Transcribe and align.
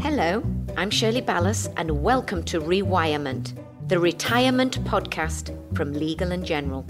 Hello, 0.00 0.42
I'm 0.78 0.88
Shirley 0.88 1.20
Ballas, 1.20 1.70
and 1.76 2.02
welcome 2.02 2.42
to 2.44 2.58
Rewirement, 2.58 3.52
the 3.86 3.98
retirement 3.98 4.82
podcast 4.84 5.54
from 5.76 5.92
Legal 5.92 6.32
and 6.32 6.42
General. 6.42 6.86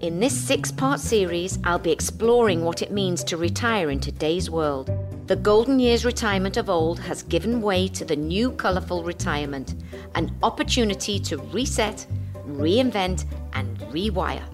In 0.00 0.18
this 0.18 0.34
six 0.34 0.72
part 0.72 0.98
series, 0.98 1.58
I'll 1.64 1.78
be 1.78 1.92
exploring 1.92 2.64
what 2.64 2.80
it 2.80 2.90
means 2.90 3.22
to 3.24 3.36
retire 3.36 3.90
in 3.90 4.00
today's 4.00 4.48
world. 4.48 4.90
The 5.26 5.36
golden 5.36 5.78
years 5.78 6.06
retirement 6.06 6.56
of 6.56 6.70
old 6.70 6.98
has 7.00 7.22
given 7.22 7.60
way 7.60 7.86
to 7.88 8.04
the 8.06 8.16
new 8.16 8.52
colourful 8.52 9.04
retirement, 9.04 9.74
an 10.14 10.34
opportunity 10.42 11.20
to 11.20 11.36
reset, 11.36 12.06
reinvent, 12.46 13.26
and 13.52 13.78
rewire. 13.92 14.48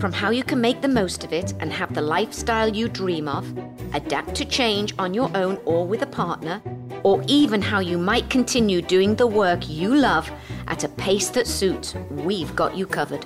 From 0.00 0.12
how 0.12 0.30
you 0.30 0.42
can 0.42 0.60
make 0.60 0.80
the 0.80 0.88
most 0.88 1.22
of 1.22 1.32
it 1.32 1.54
and 1.60 1.72
have 1.72 1.94
the 1.94 2.02
lifestyle 2.02 2.68
you 2.68 2.88
dream 2.88 3.28
of, 3.28 3.46
adapt 3.94 4.34
to 4.36 4.44
change 4.44 4.94
on 4.98 5.14
your 5.14 5.30
own 5.36 5.58
or 5.64 5.86
with 5.86 6.02
a 6.02 6.06
partner, 6.06 6.62
or 7.02 7.22
even 7.26 7.62
how 7.62 7.80
you 7.80 7.98
might 7.98 8.28
continue 8.30 8.82
doing 8.82 9.14
the 9.14 9.26
work 9.26 9.68
you 9.68 9.94
love 9.94 10.30
at 10.66 10.84
a 10.84 10.88
pace 10.88 11.30
that 11.30 11.46
suits, 11.46 11.94
we've 12.10 12.54
got 12.56 12.76
you 12.76 12.86
covered. 12.86 13.24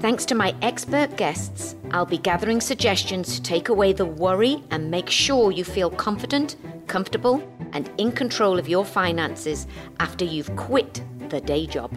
Thanks 0.00 0.24
to 0.26 0.34
my 0.34 0.54
expert 0.60 1.16
guests, 1.16 1.76
I'll 1.90 2.04
be 2.04 2.18
gathering 2.18 2.60
suggestions 2.60 3.36
to 3.36 3.42
take 3.42 3.68
away 3.68 3.92
the 3.92 4.04
worry 4.04 4.62
and 4.70 4.90
make 4.90 5.08
sure 5.08 5.50
you 5.50 5.64
feel 5.64 5.90
confident, 5.90 6.56
comfortable, 6.88 7.42
and 7.72 7.90
in 7.98 8.12
control 8.12 8.58
of 8.58 8.68
your 8.68 8.84
finances 8.84 9.66
after 10.00 10.24
you've 10.24 10.54
quit 10.56 11.02
the 11.30 11.40
day 11.40 11.66
job. 11.66 11.92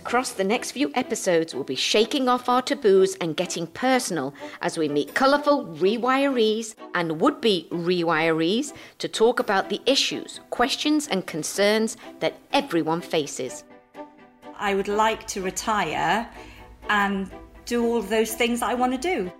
Across 0.00 0.32
the 0.32 0.44
next 0.44 0.70
few 0.70 0.90
episodes, 0.94 1.54
we'll 1.54 1.62
be 1.62 1.74
shaking 1.74 2.26
off 2.26 2.48
our 2.48 2.62
taboos 2.62 3.16
and 3.16 3.36
getting 3.36 3.66
personal 3.66 4.32
as 4.62 4.78
we 4.78 4.88
meet 4.88 5.14
colourful 5.14 5.66
rewirees 5.78 6.74
and 6.94 7.20
would 7.20 7.42
be 7.42 7.68
rewirees 7.70 8.72
to 8.96 9.08
talk 9.08 9.40
about 9.40 9.68
the 9.68 9.78
issues, 9.84 10.40
questions, 10.48 11.06
and 11.06 11.26
concerns 11.26 11.98
that 12.20 12.38
everyone 12.54 13.02
faces. 13.02 13.64
I 14.58 14.74
would 14.74 14.88
like 14.88 15.26
to 15.26 15.42
retire 15.42 16.26
and 16.88 17.30
do 17.66 17.84
all 17.84 18.00
those 18.00 18.32
things 18.32 18.62
I 18.62 18.72
want 18.72 18.92
to 18.92 18.98
do. 18.98 19.30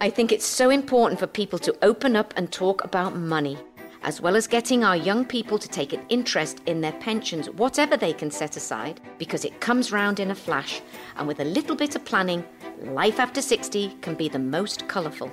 I 0.00 0.10
think 0.10 0.32
it's 0.32 0.44
so 0.44 0.70
important 0.70 1.20
for 1.20 1.28
people 1.28 1.60
to 1.60 1.76
open 1.82 2.16
up 2.16 2.34
and 2.36 2.50
talk 2.50 2.82
about 2.82 3.14
money 3.14 3.56
as 4.04 4.20
well 4.20 4.36
as 4.36 4.46
getting 4.46 4.84
our 4.84 4.96
young 4.96 5.24
people 5.24 5.58
to 5.58 5.68
take 5.68 5.92
an 5.92 6.04
interest 6.10 6.60
in 6.66 6.80
their 6.80 6.92
pensions, 6.92 7.48
whatever 7.50 7.96
they 7.96 8.12
can 8.12 8.30
set 8.30 8.56
aside, 8.56 9.00
because 9.18 9.44
it 9.44 9.60
comes 9.60 9.90
round 9.90 10.20
in 10.20 10.30
a 10.30 10.34
flash. 10.34 10.82
And 11.16 11.26
with 11.26 11.40
a 11.40 11.44
little 11.44 11.74
bit 11.74 11.96
of 11.96 12.04
planning, 12.04 12.44
life 12.82 13.18
after 13.18 13.40
60 13.40 13.96
can 14.02 14.14
be 14.14 14.28
the 14.28 14.38
most 14.38 14.86
colourful. 14.88 15.30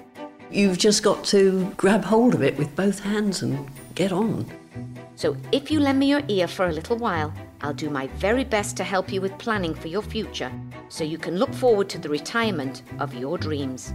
You've 0.50 0.78
just 0.78 1.04
got 1.04 1.24
to 1.26 1.72
grab 1.78 2.04
hold 2.04 2.34
of 2.34 2.44
it 2.44 2.58
with 2.58 2.76
both 2.76 3.00
hands 3.00 3.42
and 3.42 3.70
get 3.94 4.12
on. 4.12 4.50
So 5.16 5.36
if 5.52 5.70
you 5.70 5.80
lend 5.80 6.00
me 6.00 6.10
your 6.10 6.24
ear 6.30 6.48
for 6.48 6.68
a 6.68 6.72
little 6.72 6.98
while, 6.98 7.34
I'll 7.62 7.74
do 7.74 7.90
my 7.90 8.08
very 8.08 8.44
best 8.44 8.76
to 8.78 8.84
help 8.84 9.12
you 9.12 9.22
with 9.22 9.38
planning 9.38 9.76
for 9.76 9.88
your 9.88 10.02
future 10.02 10.52
so 10.90 11.04
you 11.04 11.18
can 11.18 11.38
look 11.38 11.54
forward 11.54 11.90
to 11.90 12.00
the 12.00 12.10
retirement 12.10 12.84
of 13.00 13.14
your 13.14 13.38
dreams. 13.38 13.94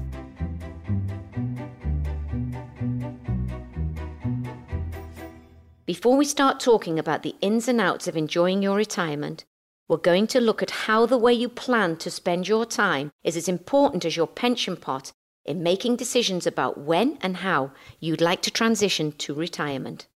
Before 5.97 6.19
we 6.19 6.27
start 6.27 6.61
talking 6.61 6.99
about 6.99 7.23
the 7.23 7.35
ins 7.41 7.69
and 7.69 7.81
outs 7.81 8.07
of 8.07 8.19
enjoying 8.19 8.61
your 8.61 8.77
retirement, 8.77 9.47
we're 9.89 9.97
going 9.97 10.27
to 10.27 10.43
look 10.43 10.63
at 10.63 10.85
how 10.85 11.07
the 11.07 11.17
way 11.17 11.33
you 11.33 11.49
plan 11.49 11.97
to 11.97 12.11
spend 12.11 12.47
your 12.47 12.67
time 12.67 13.13
is 13.25 13.35
as 13.35 13.49
important 13.49 14.05
as 14.05 14.15
your 14.15 14.27
pension 14.27 14.77
pot 14.77 15.13
in 15.47 15.63
making 15.63 15.97
decisions 15.97 16.47
about 16.47 16.77
when 16.77 17.17
and 17.23 17.39
how 17.39 17.73
you'd 17.99 18.21
like 18.21 18.43
to 18.43 18.51
transition 18.51 19.11
to 19.13 19.33
retirement. 19.33 20.07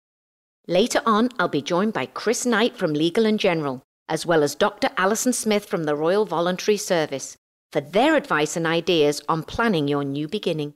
Later 0.69 1.01
on, 1.07 1.31
I'll 1.39 1.49
be 1.49 1.63
joined 1.63 1.95
by 1.95 2.05
Chris 2.05 2.45
Knight 2.45 2.77
from 2.77 2.93
Legal 2.93 3.25
and 3.25 3.41
General, 3.41 3.83
as 4.07 4.27
well 4.27 4.43
as 4.43 4.55
Dr. 4.55 4.91
Alison 4.99 5.33
Smith 5.33 5.65
from 5.65 5.85
the 5.85 5.97
Royal 5.97 6.27
Voluntary 6.27 6.77
Service, 6.77 7.39
for 7.73 7.81
their 7.81 8.17
advice 8.17 8.55
and 8.55 8.67
ideas 8.67 9.23
on 9.31 9.45
planning 9.45 9.89
your 9.89 10.05
new 10.05 10.29
beginning. 10.29 10.75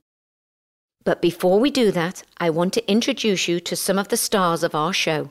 But 1.04 1.20
before 1.20 1.60
we 1.60 1.70
do 1.70 1.90
that, 1.90 2.22
I 2.38 2.48
want 2.48 2.72
to 2.74 2.90
introduce 2.90 3.46
you 3.46 3.60
to 3.60 3.76
some 3.76 3.98
of 3.98 4.08
the 4.08 4.16
stars 4.16 4.62
of 4.62 4.74
our 4.74 4.92
show. 4.92 5.30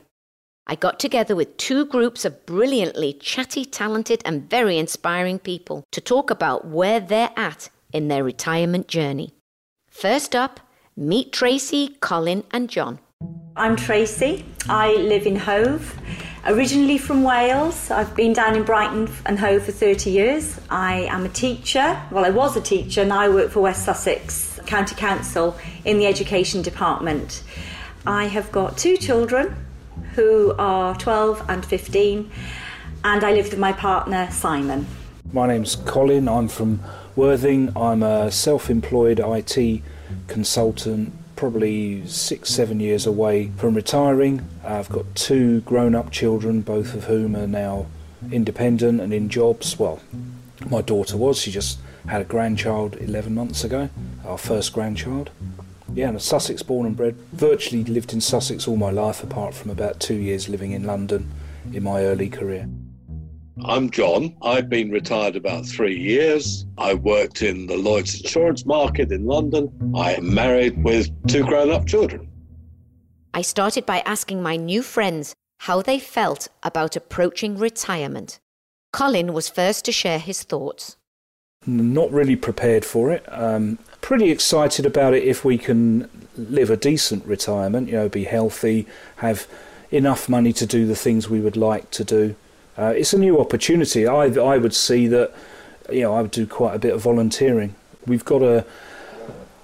I 0.66 0.76
got 0.76 1.00
together 1.00 1.34
with 1.34 1.56
two 1.56 1.84
groups 1.84 2.24
of 2.24 2.46
brilliantly 2.46 3.12
chatty, 3.14 3.64
talented, 3.64 4.22
and 4.24 4.48
very 4.48 4.78
inspiring 4.78 5.38
people 5.38 5.84
to 5.90 6.00
talk 6.00 6.30
about 6.30 6.66
where 6.66 7.00
they're 7.00 7.32
at 7.36 7.68
in 7.92 8.08
their 8.08 8.24
retirement 8.24 8.88
journey. 8.88 9.34
First 9.90 10.34
up, 10.34 10.60
meet 10.96 11.32
Tracy, 11.32 11.96
Colin, 12.00 12.44
and 12.52 12.70
John. 12.70 13.00
I'm 13.56 13.76
Tracy. 13.76 14.44
I 14.68 14.94
live 14.94 15.26
in 15.26 15.36
Hove. 15.36 15.98
Originally 16.46 16.98
from 16.98 17.22
Wales, 17.22 17.90
I've 17.90 18.14
been 18.14 18.34
down 18.34 18.54
in 18.54 18.64
Brighton 18.64 19.08
and 19.24 19.38
Hove 19.38 19.62
for 19.64 19.72
30 19.72 20.10
years. 20.10 20.60
I 20.68 21.06
am 21.10 21.24
a 21.24 21.30
teacher. 21.30 21.98
Well, 22.10 22.26
I 22.26 22.28
was 22.28 22.54
a 22.54 22.60
teacher, 22.60 23.00
and 23.00 23.14
I 23.14 23.30
work 23.30 23.50
for 23.50 23.60
West 23.60 23.86
Sussex 23.86 24.60
County 24.66 24.94
Council 24.94 25.56
in 25.86 25.98
the 25.98 26.04
Education 26.06 26.60
Department. 26.60 27.42
I 28.06 28.26
have 28.26 28.52
got 28.52 28.76
two 28.76 28.98
children 28.98 29.56
who 30.16 30.54
are 30.58 30.94
12 30.96 31.46
and 31.48 31.64
15, 31.64 32.30
and 33.04 33.24
I 33.24 33.32
live 33.32 33.48
with 33.48 33.58
my 33.58 33.72
partner 33.72 34.28
Simon. 34.30 34.86
My 35.32 35.46
name's 35.46 35.76
Colin, 35.76 36.28
I'm 36.28 36.48
from 36.48 36.80
Worthing. 37.16 37.72
I'm 37.74 38.02
a 38.02 38.30
self 38.30 38.68
employed 38.68 39.18
IT 39.18 39.82
consultant, 40.26 41.14
probably 41.44 42.06
six, 42.06 42.48
seven 42.48 42.80
years 42.80 43.04
away 43.04 43.50
from 43.58 43.74
retiring. 43.74 44.48
I've 44.64 44.88
got 44.88 45.14
two 45.14 45.60
grown 45.60 45.94
up 45.94 46.10
children, 46.10 46.62
both 46.62 46.94
of 46.94 47.04
whom 47.04 47.36
are 47.36 47.46
now 47.46 47.84
independent 48.32 48.98
and 48.98 49.12
in 49.12 49.28
jobs. 49.28 49.78
Well, 49.78 50.00
my 50.70 50.80
daughter 50.80 51.18
was, 51.18 51.38
she 51.38 51.50
just 51.50 51.80
had 52.08 52.22
a 52.22 52.24
grandchild 52.24 52.96
11 52.96 53.34
months 53.34 53.62
ago, 53.62 53.90
our 54.24 54.38
first 54.38 54.72
grandchild. 54.72 55.28
Yeah, 55.92 56.08
and 56.08 56.16
a 56.16 56.20
Sussex 56.20 56.62
born 56.62 56.86
and 56.86 56.96
bred. 56.96 57.14
Virtually 57.32 57.84
lived 57.84 58.14
in 58.14 58.22
Sussex 58.22 58.66
all 58.66 58.78
my 58.78 58.90
life, 58.90 59.22
apart 59.22 59.52
from 59.52 59.70
about 59.70 60.00
two 60.00 60.14
years 60.14 60.48
living 60.48 60.72
in 60.72 60.84
London 60.84 61.30
in 61.74 61.82
my 61.82 62.04
early 62.04 62.30
career. 62.30 62.66
I'm 63.62 63.90
John. 63.90 64.36
I've 64.42 64.68
been 64.68 64.90
retired 64.90 65.36
about 65.36 65.64
three 65.64 65.96
years. 65.96 66.66
I 66.76 66.94
worked 66.94 67.40
in 67.40 67.66
the 67.66 67.76
Lloyd's 67.76 68.20
insurance 68.20 68.66
market 68.66 69.12
in 69.12 69.26
London. 69.26 69.70
I 69.94 70.14
am 70.14 70.34
married 70.34 70.82
with 70.82 71.08
two 71.28 71.44
grown 71.44 71.70
up 71.70 71.86
children. 71.86 72.28
I 73.32 73.42
started 73.42 73.86
by 73.86 74.00
asking 74.00 74.42
my 74.42 74.56
new 74.56 74.82
friends 74.82 75.34
how 75.60 75.82
they 75.82 76.00
felt 76.00 76.48
about 76.64 76.96
approaching 76.96 77.56
retirement. 77.56 78.40
Colin 78.92 79.32
was 79.32 79.48
first 79.48 79.84
to 79.84 79.92
share 79.92 80.18
his 80.18 80.42
thoughts. 80.42 80.96
Not 81.64 82.10
really 82.10 82.36
prepared 82.36 82.84
for 82.84 83.12
it. 83.12 83.24
Um, 83.28 83.78
pretty 84.00 84.30
excited 84.30 84.84
about 84.84 85.14
it 85.14 85.22
if 85.22 85.44
we 85.44 85.58
can 85.58 86.10
live 86.36 86.70
a 86.70 86.76
decent 86.76 87.24
retirement, 87.24 87.88
you 87.88 87.94
know, 87.94 88.08
be 88.08 88.24
healthy, 88.24 88.86
have 89.16 89.46
enough 89.90 90.28
money 90.28 90.52
to 90.52 90.66
do 90.66 90.86
the 90.86 90.96
things 90.96 91.30
we 91.30 91.40
would 91.40 91.56
like 91.56 91.90
to 91.92 92.04
do. 92.04 92.34
Uh, 92.76 92.92
it's 92.96 93.12
a 93.12 93.18
new 93.18 93.38
opportunity. 93.40 94.06
I, 94.06 94.24
I 94.24 94.58
would 94.58 94.74
see 94.74 95.06
that, 95.08 95.32
you 95.90 96.02
know, 96.02 96.14
I 96.14 96.22
would 96.22 96.30
do 96.30 96.46
quite 96.46 96.74
a 96.74 96.78
bit 96.78 96.94
of 96.94 97.02
volunteering. 97.02 97.74
We've 98.06 98.24
got 98.24 98.42
a, 98.42 98.66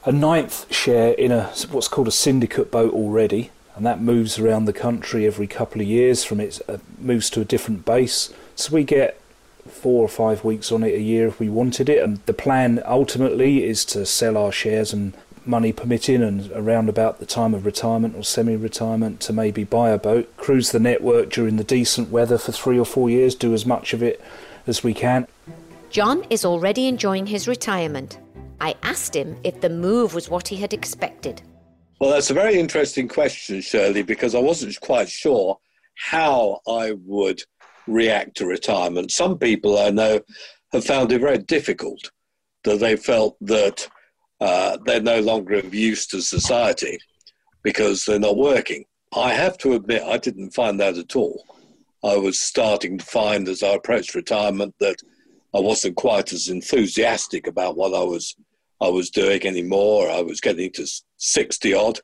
a 0.05 0.13
ninth 0.13 0.73
share 0.73 1.13
in 1.15 1.33
a 1.33 1.45
what's 1.71 1.89
called 1.89 2.09
a 2.09 2.13
syndicate 2.13 2.71
boat 2.71 2.93
already, 2.93 3.51
and 3.75 3.85
that 3.85 4.01
moves 4.01 4.39
around 4.39 4.65
the 4.65 4.73
country 4.73 5.27
every 5.27 5.47
couple 5.47 5.81
of 5.81 5.87
years. 5.87 6.25
From 6.25 6.41
it 6.41 6.61
uh, 6.69 6.79
moves 6.99 7.31
to 7.31 7.41
a 7.41 7.45
different 7.45 7.85
base, 7.85 8.33
so 8.55 8.75
we 8.75 8.85
get 8.85 9.21
four 9.69 10.03
or 10.03 10.09
five 10.09 10.43
weeks 10.43 10.73
on 10.73 10.83
it 10.83 10.95
a 10.95 11.01
year 11.01 11.29
if 11.29 11.39
we 11.39 11.49
wanted 11.49 11.89
it. 11.89 12.03
And 12.03 12.25
the 12.27 12.33
plan 12.33 12.83
ultimately 12.87 13.65
is 13.65 13.85
to 13.87 14.07
sell 14.07 14.37
our 14.37 14.53
shares 14.53 14.93
and 14.93 15.15
money 15.47 15.73
permitting 15.73 16.23
and 16.23 16.51
around 16.53 16.89
about 16.89 17.19
the 17.19 17.27
time 17.27 17.55
of 17.55 17.65
retirement 17.65 18.17
or 18.17 18.23
semi 18.23 18.57
retirement 18.57 19.21
to 19.21 19.33
maybe 19.33 19.65
buy 19.65 19.91
a 19.91 19.99
boat, 19.99 20.37
cruise 20.37 20.73
the 20.73 20.81
network 20.81 21.31
during 21.31 21.57
the 21.57 21.65
decent 21.65 22.11
weather 22.11 22.39
for 22.39 22.53
three 22.53 22.79
or 22.79 22.85
four 22.85 23.11
years, 23.11 23.35
do 23.35 23.55
as 23.55 23.67
much 23.67 23.93
of 23.93 24.03
it 24.03 24.21
as 24.67 24.85
we 24.85 24.95
can. 24.95 25.27
John 25.91 26.25
is 26.31 26.45
already 26.45 26.87
enjoying 26.87 27.27
his 27.27 27.49
retirement. 27.49 28.19
I 28.61 28.77
asked 28.83 29.17
him 29.17 29.37
if 29.43 29.61
the 29.61 29.71
move 29.71 30.15
was 30.15 30.29
what 30.29 30.47
he 30.47 30.57
had 30.57 30.73
expected. 30.73 31.43
Well, 31.99 32.11
that's 32.11 32.31
a 32.31 32.35
very 32.35 32.59
interesting 32.59 33.09
question, 33.09 33.61
Shirley, 33.61 34.03
because 34.03 34.35
I 34.35 34.39
wasn't 34.39 34.79
quite 34.81 35.09
sure 35.09 35.59
how 35.97 36.61
I 36.67 36.93
would 37.05 37.43
react 37.87 38.37
to 38.37 38.47
retirement. 38.47 39.11
Some 39.11 39.39
people 39.39 39.79
I 39.79 39.91
know 39.91 40.21
have 40.73 40.85
found 40.85 41.13
it 41.13 41.21
very 41.21 41.39
difficult, 41.39 42.11
that 42.65 42.81
they 42.81 42.97
felt 42.97 43.37
that 43.41 43.89
uh, 44.41 44.79
they're 44.85 45.03
no 45.03 45.21
longer 45.21 45.55
of 45.55 45.75
use 45.75 46.07
to 46.09 46.23
society 46.23 46.99
because 47.63 48.05
they're 48.05 48.19
not 48.19 48.37
working. 48.37 48.85
I 49.15 49.33
have 49.33 49.59
to 49.59 49.75
admit, 49.75 50.03
I 50.03 50.19
didn't 50.19 50.55
find 50.55 50.79
that 50.81 50.97
at 50.97 51.17
all. 51.17 51.45
I 52.03 52.17
was 52.17 52.41
starting 52.41 52.99
to 52.99 53.05
find 53.05 53.49
as 53.49 53.63
I 53.63 53.75
approached 53.75 54.15
retirement 54.15 54.75
that 54.81 54.97
I 55.55 55.61
wasn't 55.61 55.97
quite 55.97 56.33
as 56.33 56.49
enthusiastic 56.49 57.47
about 57.47 57.77
what 57.77 57.95
I 57.95 58.03
was 58.03 58.35
I 58.81 58.89
was 58.89 59.11
doing 59.11 59.47
anymore. 59.47 60.11
I 60.11 60.23
was 60.23 60.41
getting 60.41 60.73
to 60.73 60.87
60 61.19 61.75
odd. 61.75 62.01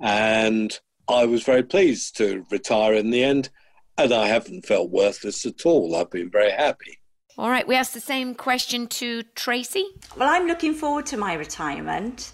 And 0.00 0.76
I 1.08 1.24
was 1.24 1.44
very 1.44 1.62
pleased 1.62 2.16
to 2.16 2.44
retire 2.50 2.94
in 2.94 3.10
the 3.10 3.22
end. 3.22 3.50
And 3.96 4.12
I 4.12 4.26
haven't 4.26 4.66
felt 4.66 4.90
worthless 4.90 5.46
at 5.46 5.64
all. 5.64 5.94
I've 5.94 6.10
been 6.10 6.30
very 6.30 6.50
happy. 6.50 6.98
All 7.38 7.50
right, 7.50 7.68
we 7.68 7.74
asked 7.74 7.92
the 7.92 8.00
same 8.00 8.34
question 8.34 8.86
to 8.86 9.22
Tracy. 9.34 9.84
Well, 10.16 10.26
I'm 10.26 10.46
looking 10.46 10.72
forward 10.72 11.04
to 11.06 11.18
my 11.18 11.34
retirement. 11.34 12.32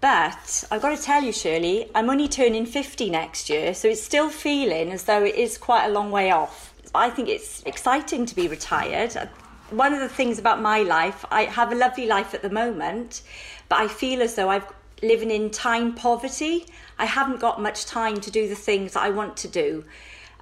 But 0.00 0.64
I've 0.68 0.82
got 0.82 0.96
to 0.96 1.00
tell 1.00 1.22
you, 1.22 1.32
Shirley, 1.32 1.88
I'm 1.94 2.10
only 2.10 2.26
turning 2.26 2.66
50 2.66 3.08
next 3.08 3.48
year, 3.48 3.72
so 3.72 3.86
it's 3.86 4.02
still 4.02 4.30
feeling 4.30 4.90
as 4.90 5.04
though 5.04 5.22
it 5.22 5.36
is 5.36 5.56
quite 5.58 5.86
a 5.86 5.92
long 5.92 6.10
way 6.10 6.32
off. 6.32 6.74
I 6.92 7.08
think 7.08 7.28
it's 7.28 7.62
exciting 7.62 8.26
to 8.26 8.34
be 8.34 8.48
retired. 8.48 9.12
One 9.70 9.94
of 9.94 10.00
the 10.00 10.08
things 10.08 10.40
about 10.40 10.60
my 10.60 10.82
life, 10.82 11.24
I 11.30 11.44
have 11.44 11.70
a 11.70 11.76
lovely 11.76 12.06
life 12.06 12.34
at 12.34 12.42
the 12.42 12.50
moment, 12.50 13.22
but 13.68 13.78
I 13.78 13.86
feel 13.86 14.20
as 14.22 14.34
though 14.34 14.48
I'm 14.48 14.64
living 15.04 15.30
in 15.30 15.50
time 15.50 15.94
poverty. 15.94 16.66
I 16.98 17.04
haven't 17.04 17.38
got 17.38 17.62
much 17.62 17.86
time 17.86 18.20
to 18.20 18.30
do 18.32 18.48
the 18.48 18.56
things 18.56 18.96
I 18.96 19.10
want 19.10 19.36
to 19.36 19.48
do. 19.48 19.84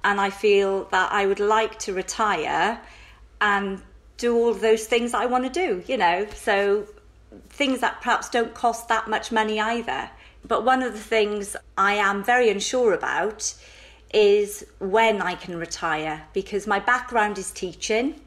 And 0.03 0.19
I 0.19 0.31
feel 0.31 0.85
that 0.85 1.11
I 1.11 1.27
would 1.27 1.39
like 1.39 1.77
to 1.79 1.93
retire 1.93 2.81
and 3.41 3.81
do 4.21 4.37
all 4.37 4.53
those 4.53 4.85
things 4.85 5.15
I 5.15 5.25
want 5.25 5.43
to 5.45 5.49
do, 5.49 5.83
you 5.87 5.97
know. 5.97 6.27
So 6.35 6.85
things 7.49 7.81
that 7.81 8.01
perhaps 8.01 8.29
don't 8.29 8.53
cost 8.53 8.87
that 8.87 9.09
much 9.09 9.31
money 9.31 9.59
either. 9.59 10.11
But 10.47 10.63
one 10.63 10.83
of 10.83 10.93
the 10.93 10.99
things 10.99 11.55
I 11.75 11.93
am 11.93 12.23
very 12.23 12.49
unsure 12.49 12.93
about 12.93 13.53
is 14.13 14.63
when 14.79 15.21
I 15.21 15.33
can 15.35 15.57
retire 15.57 16.23
because 16.33 16.67
my 16.67 16.79
background 16.79 17.39
is 17.39 17.49
teaching. 17.49 18.21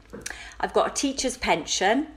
I've 0.59 0.73
got 0.73 0.91
a 0.91 0.93
teacher's 0.93 1.37
pension. 1.37 2.07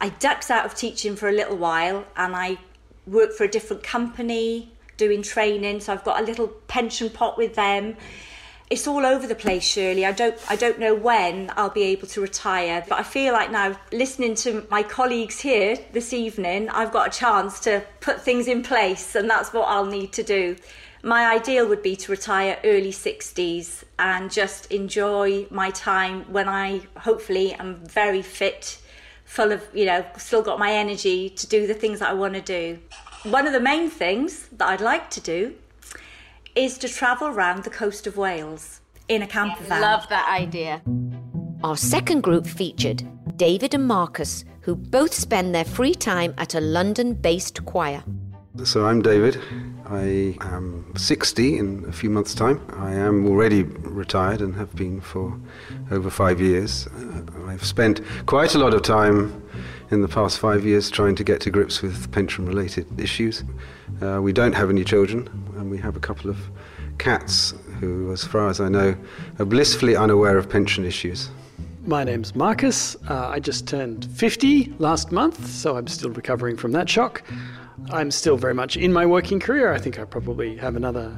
I 0.00 0.08
ducked 0.08 0.50
out 0.50 0.66
of 0.66 0.74
teaching 0.74 1.14
for 1.14 1.28
a 1.28 1.32
little 1.32 1.56
while 1.56 2.04
and 2.16 2.34
I 2.34 2.58
work 3.06 3.32
for 3.32 3.44
a 3.44 3.48
different 3.48 3.84
company 3.84 4.72
doing 4.96 5.22
training, 5.22 5.80
so 5.80 5.92
I've 5.92 6.04
got 6.04 6.20
a 6.20 6.24
little 6.24 6.48
pension 6.48 7.08
pot 7.08 7.38
with 7.38 7.54
them 7.54 7.96
it's 8.72 8.88
all 8.88 9.04
over 9.04 9.26
the 9.26 9.34
place 9.34 9.62
shirley. 9.62 10.06
I 10.06 10.12
don't 10.12 10.34
i 10.48 10.56
don't 10.56 10.78
know 10.78 10.94
when 10.94 11.50
i'll 11.58 11.76
be 11.82 11.82
able 11.94 12.08
to 12.08 12.22
retire 12.22 12.82
but 12.88 12.98
i 12.98 13.02
feel 13.02 13.34
like 13.34 13.50
now 13.50 13.78
listening 13.92 14.34
to 14.36 14.66
my 14.70 14.82
colleagues 14.82 15.38
here 15.40 15.76
this 15.92 16.14
evening 16.14 16.70
i've 16.70 16.90
got 16.90 17.08
a 17.08 17.18
chance 17.18 17.60
to 17.60 17.84
put 18.00 18.22
things 18.22 18.48
in 18.48 18.62
place 18.62 19.14
and 19.14 19.28
that's 19.28 19.52
what 19.52 19.68
i'll 19.68 19.84
need 19.84 20.12
to 20.14 20.22
do. 20.22 20.56
My 21.04 21.34
ideal 21.34 21.68
would 21.68 21.82
be 21.82 21.96
to 21.96 22.12
retire 22.12 22.58
early 22.64 22.92
60s 22.92 23.84
and 23.98 24.30
just 24.30 24.72
enjoy 24.72 25.46
my 25.50 25.70
time 25.70 26.24
when 26.32 26.48
i 26.48 26.80
hopefully 26.96 27.52
am 27.52 27.74
very 27.84 28.22
fit 28.22 28.78
full 29.26 29.52
of 29.52 29.60
you 29.74 29.84
know 29.84 30.02
still 30.16 30.42
got 30.42 30.58
my 30.58 30.72
energy 30.72 31.28
to 31.28 31.46
do 31.46 31.66
the 31.66 31.74
things 31.74 31.98
that 31.98 32.08
i 32.08 32.14
want 32.14 32.34
to 32.34 32.40
do. 32.40 32.78
One 33.24 33.46
of 33.46 33.52
the 33.52 33.60
main 33.60 33.90
things 33.90 34.48
that 34.56 34.68
i'd 34.70 34.80
like 34.80 35.10
to 35.10 35.20
do 35.20 35.54
is 36.54 36.78
to 36.78 36.88
travel 36.88 37.28
around 37.28 37.64
the 37.64 37.70
coast 37.70 38.06
of 38.06 38.16
Wales 38.16 38.80
in 39.08 39.22
a 39.22 39.26
camper 39.26 39.64
van. 39.64 39.80
Love 39.80 40.08
that 40.08 40.28
idea. 40.28 40.82
Our 41.64 41.76
second 41.76 42.22
group 42.22 42.46
featured 42.46 43.02
David 43.36 43.74
and 43.74 43.86
Marcus, 43.86 44.44
who 44.60 44.76
both 44.76 45.14
spend 45.14 45.54
their 45.54 45.64
free 45.64 45.94
time 45.94 46.34
at 46.38 46.54
a 46.54 46.60
London 46.60 47.14
based 47.14 47.64
choir. 47.64 48.04
So 48.64 48.86
I'm 48.86 49.00
David. 49.00 49.40
I 49.86 50.36
am 50.40 50.92
60 50.94 51.58
in 51.58 51.84
a 51.88 51.92
few 51.92 52.10
months' 52.10 52.34
time. 52.34 52.60
I 52.76 52.92
am 52.92 53.26
already 53.26 53.62
retired 53.62 54.42
and 54.42 54.54
have 54.56 54.74
been 54.76 55.00
for 55.00 55.38
over 55.90 56.10
five 56.10 56.40
years. 56.40 56.86
Uh, 56.88 57.22
I've 57.46 57.64
spent 57.64 58.02
quite 58.26 58.54
a 58.54 58.58
lot 58.58 58.74
of 58.74 58.82
time 58.82 59.42
in 59.92 60.00
the 60.00 60.08
past 60.08 60.38
five 60.38 60.64
years 60.64 60.90
trying 60.90 61.14
to 61.14 61.22
get 61.22 61.40
to 61.42 61.50
grips 61.50 61.82
with 61.82 62.10
pension 62.12 62.46
related 62.46 62.86
issues. 62.98 63.44
Uh, 64.00 64.20
we 64.22 64.32
don't 64.32 64.54
have 64.54 64.70
any 64.70 64.84
children, 64.84 65.28
and 65.58 65.70
we 65.70 65.76
have 65.76 65.96
a 65.96 66.00
couple 66.00 66.30
of 66.30 66.38
cats 66.98 67.52
who, 67.78 68.10
as 68.10 68.24
far 68.24 68.48
as 68.48 68.58
I 68.58 68.70
know, 68.70 68.96
are 69.38 69.44
blissfully 69.44 69.94
unaware 69.94 70.38
of 70.38 70.48
pension 70.48 70.86
issues. 70.86 71.28
My 71.84 72.04
name's 72.04 72.34
Marcus. 72.34 72.96
Uh, 73.08 73.28
I 73.28 73.38
just 73.38 73.68
turned 73.68 74.06
50 74.06 74.74
last 74.78 75.12
month, 75.12 75.46
so 75.46 75.76
I'm 75.76 75.86
still 75.86 76.10
recovering 76.10 76.56
from 76.56 76.72
that 76.72 76.88
shock. 76.88 77.22
I'm 77.90 78.10
still 78.10 78.38
very 78.38 78.54
much 78.54 78.76
in 78.76 78.92
my 78.92 79.04
working 79.04 79.40
career. 79.40 79.72
I 79.74 79.78
think 79.78 79.98
I 79.98 80.04
probably 80.04 80.56
have 80.56 80.74
another 80.74 81.14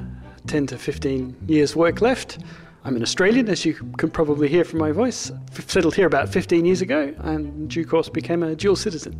10 0.47 0.67
to 0.67 0.77
15 0.77 1.35
years' 1.47 1.75
work 1.75 2.01
left. 2.01 2.39
I'm 2.85 2.95
an 2.95 3.01
Australian, 3.01 3.49
as 3.49 3.65
you 3.65 3.73
can 3.97 4.11
probably 4.11 4.47
hear 4.47 4.63
from 4.63 4.77
my 4.77 4.91
voice. 4.91 5.31
Settled 5.67 5.95
here 5.95 6.05
about 6.05 6.29
15 6.29 6.65
years 6.65 6.83
ago 6.83 7.15
and, 7.21 7.47
in 7.47 7.67
due 7.67 7.83
course, 7.83 8.09
became 8.09 8.43
a 8.43 8.55
dual 8.55 8.75
citizen. 8.75 9.19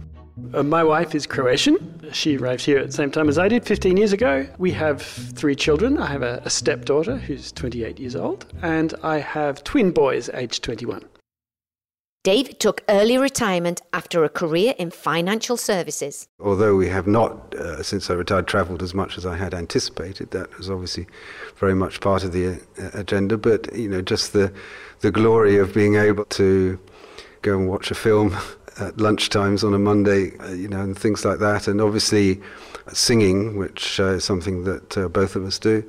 Uh, 0.53 0.61
my 0.61 0.83
wife 0.83 1.15
is 1.15 1.25
Croatian. 1.25 2.07
She 2.11 2.37
arrived 2.37 2.63
here 2.63 2.77
at 2.77 2.85
the 2.85 2.93
same 2.93 3.09
time 3.09 3.27
as 3.27 3.39
I 3.39 3.47
did 3.47 3.65
15 3.65 3.97
years 3.97 4.13
ago. 4.13 4.45
We 4.59 4.69
have 4.73 5.01
three 5.01 5.55
children. 5.55 5.97
I 5.97 6.05
have 6.05 6.21
a, 6.21 6.43
a 6.45 6.49
stepdaughter 6.51 7.17
who's 7.17 7.51
28 7.53 7.99
years 7.99 8.15
old, 8.15 8.45
and 8.61 8.93
I 9.01 9.17
have 9.17 9.63
twin 9.63 9.89
boys 9.89 10.29
aged 10.35 10.63
21. 10.63 11.03
David 12.25 12.59
took 12.59 12.83
early 12.89 13.19
retirement 13.19 13.83
after 13.93 14.23
a 14.23 14.29
career 14.29 14.73
in 14.79 14.89
financial 14.89 15.57
services. 15.57 16.27
Although 16.39 16.75
we 16.75 16.87
have 16.87 17.05
not, 17.05 17.53
uh, 17.53 17.83
since 17.83 18.09
I 18.09 18.15
retired, 18.15 18.47
travelled 18.47 18.81
as 18.81 18.95
much 18.95 19.15
as 19.19 19.27
I 19.27 19.37
had 19.37 19.53
anticipated, 19.53 20.31
that 20.31 20.57
was 20.57 20.67
obviously 20.67 21.05
very 21.57 21.75
much 21.75 22.01
part 22.01 22.23
of 22.23 22.31
the 22.31 22.59
uh, 22.81 22.89
agenda. 22.93 23.37
But 23.37 23.71
you 23.75 23.87
know, 23.87 24.01
just 24.01 24.33
the 24.33 24.51
the 25.01 25.11
glory 25.11 25.57
of 25.57 25.71
being 25.75 25.97
able 25.97 26.25
to 26.25 26.79
go 27.43 27.59
and 27.59 27.69
watch 27.69 27.91
a 27.91 27.95
film 27.95 28.31
at 28.79 28.97
lunchtimes 28.97 29.63
on 29.63 29.75
a 29.75 29.79
Monday, 29.79 30.35
uh, 30.39 30.49
you 30.49 30.67
know, 30.67 30.81
and 30.81 30.97
things 30.97 31.25
like 31.25 31.37
that. 31.37 31.67
And 31.67 31.79
obviously, 31.79 32.41
singing, 32.91 33.55
which 33.55 33.99
uh, 33.99 34.15
is 34.17 34.23
something 34.23 34.63
that 34.63 34.97
uh, 34.97 35.09
both 35.09 35.35
of 35.35 35.45
us 35.45 35.59
do, 35.59 35.87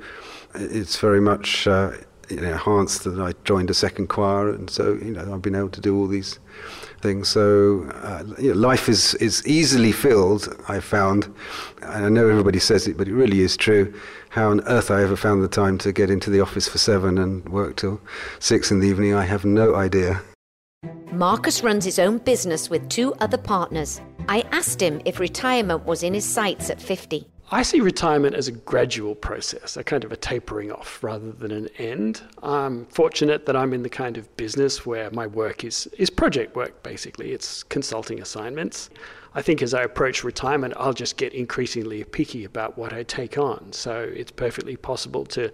it's 0.53 0.99
very 0.99 1.19
much 1.19 1.65
uh, 1.65 1.93
you 2.29 2.41
know, 2.41 2.51
enhanced 2.51 3.03
that 3.03 3.19
I 3.19 3.33
joined 3.43 3.69
a 3.69 3.73
second 3.73 4.07
choir, 4.07 4.49
and 4.49 4.69
so 4.69 4.93
you 4.93 5.11
know 5.11 5.33
I've 5.33 5.41
been 5.41 5.55
able 5.55 5.69
to 5.69 5.81
do 5.81 5.97
all 5.97 6.07
these 6.07 6.39
things. 7.01 7.29
So 7.29 7.89
uh, 8.03 8.23
you 8.37 8.53
know, 8.53 8.59
life 8.59 8.89
is 8.89 9.13
is 9.15 9.45
easily 9.47 9.91
filled. 9.91 10.55
I 10.67 10.79
found, 10.79 11.33
and 11.81 12.05
I 12.05 12.09
know 12.09 12.27
everybody 12.27 12.59
says 12.59 12.87
it, 12.87 12.97
but 12.97 13.07
it 13.07 13.13
really 13.13 13.41
is 13.41 13.57
true. 13.57 13.93
How 14.29 14.49
on 14.51 14.61
earth 14.67 14.91
I 14.91 15.03
ever 15.03 15.15
found 15.15 15.41
the 15.41 15.47
time 15.47 15.77
to 15.79 15.91
get 15.91 16.09
into 16.09 16.29
the 16.29 16.41
office 16.41 16.67
for 16.67 16.77
seven 16.77 17.17
and 17.17 17.47
work 17.49 17.77
till 17.77 18.01
six 18.39 18.71
in 18.71 18.79
the 18.79 18.87
evening, 18.87 19.13
I 19.13 19.25
have 19.25 19.45
no 19.45 19.75
idea. 19.75 20.21
Marcus 21.11 21.63
runs 21.63 21.85
his 21.85 21.97
own 21.99 22.19
business 22.19 22.69
with 22.69 22.87
two 22.89 23.13
other 23.15 23.37
partners. 23.37 24.01
I 24.29 24.41
asked 24.51 24.81
him 24.81 25.01
if 25.05 25.19
retirement 25.19 25.85
was 25.85 26.03
in 26.03 26.13
his 26.13 26.25
sights 26.25 26.69
at 26.69 26.81
50. 26.81 27.27
I 27.49 27.63
see 27.63 27.79
retirement 27.79 28.35
as 28.35 28.49
a 28.49 28.51
gradual 28.51 29.15
process, 29.15 29.77
a 29.77 29.83
kind 29.83 30.03
of 30.03 30.11
a 30.11 30.17
tapering 30.17 30.69
off 30.69 31.01
rather 31.01 31.31
than 31.31 31.51
an 31.51 31.69
end. 31.77 32.21
I'm 32.43 32.85
fortunate 32.87 33.45
that 33.45 33.55
I'm 33.55 33.73
in 33.73 33.83
the 33.83 33.89
kind 33.89 34.17
of 34.17 34.35
business 34.35 34.85
where 34.85 35.09
my 35.11 35.27
work 35.27 35.63
is, 35.63 35.87
is 35.97 36.09
project 36.09 36.57
work, 36.57 36.83
basically. 36.83 37.31
It's 37.31 37.63
consulting 37.63 38.21
assignments. 38.21 38.89
I 39.33 39.41
think 39.41 39.61
as 39.61 39.73
I 39.73 39.83
approach 39.83 40.25
retirement, 40.25 40.73
I'll 40.75 40.91
just 40.91 41.15
get 41.15 41.33
increasingly 41.33 42.03
picky 42.03 42.43
about 42.43 42.77
what 42.77 42.91
I 42.91 43.03
take 43.03 43.37
on. 43.37 43.71
So 43.71 44.11
it's 44.13 44.31
perfectly 44.31 44.75
possible 44.75 45.25
to 45.27 45.49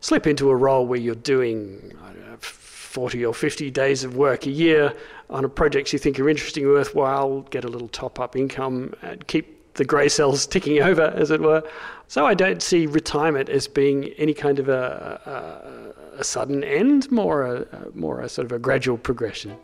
slip 0.00 0.28
into 0.28 0.48
a 0.48 0.54
role 0.54 0.86
where 0.86 1.00
you're 1.00 1.16
doing, 1.16 1.92
40 2.38 3.24
or 3.24 3.32
50 3.32 3.70
days 3.70 4.04
of 4.04 4.16
work 4.16 4.46
a 4.46 4.50
year 4.50 4.94
on 5.30 5.44
a 5.44 5.48
project 5.48 5.92
you 5.92 5.98
think 5.98 6.20
are 6.20 6.28
interesting, 6.28 6.68
worthwhile, 6.68 7.40
get 7.50 7.64
a 7.64 7.68
little 7.68 7.88
top 7.88 8.20
up 8.20 8.36
income, 8.36 8.94
and 9.00 9.26
keep 9.26 9.61
the 9.74 9.84
grey 9.84 10.08
cells 10.08 10.46
ticking 10.54 10.82
over, 10.82 11.12
as 11.16 11.30
it 11.30 11.40
were. 11.40 11.62
So 12.08 12.26
I 12.26 12.34
don't 12.34 12.62
see 12.62 12.86
retirement 12.86 13.48
as 13.48 13.66
being 13.66 14.08
any 14.18 14.34
kind 14.34 14.58
of 14.58 14.68
a, 14.68 15.94
a, 16.14 16.20
a 16.20 16.24
sudden 16.24 16.62
end, 16.62 17.10
more 17.10 17.42
a, 17.42 17.66
more 17.94 18.20
a 18.20 18.28
sort 18.28 18.44
of 18.44 18.52
a 18.52 18.58
gradual 18.58 18.98
progression. 18.98 19.56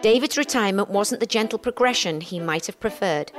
David's 0.00 0.38
retirement 0.38 0.90
wasn't 0.90 1.18
the 1.18 1.26
gentle 1.26 1.58
progression 1.58 2.20
he 2.20 2.38
might 2.38 2.66
have 2.66 2.78
preferred. 2.78 3.32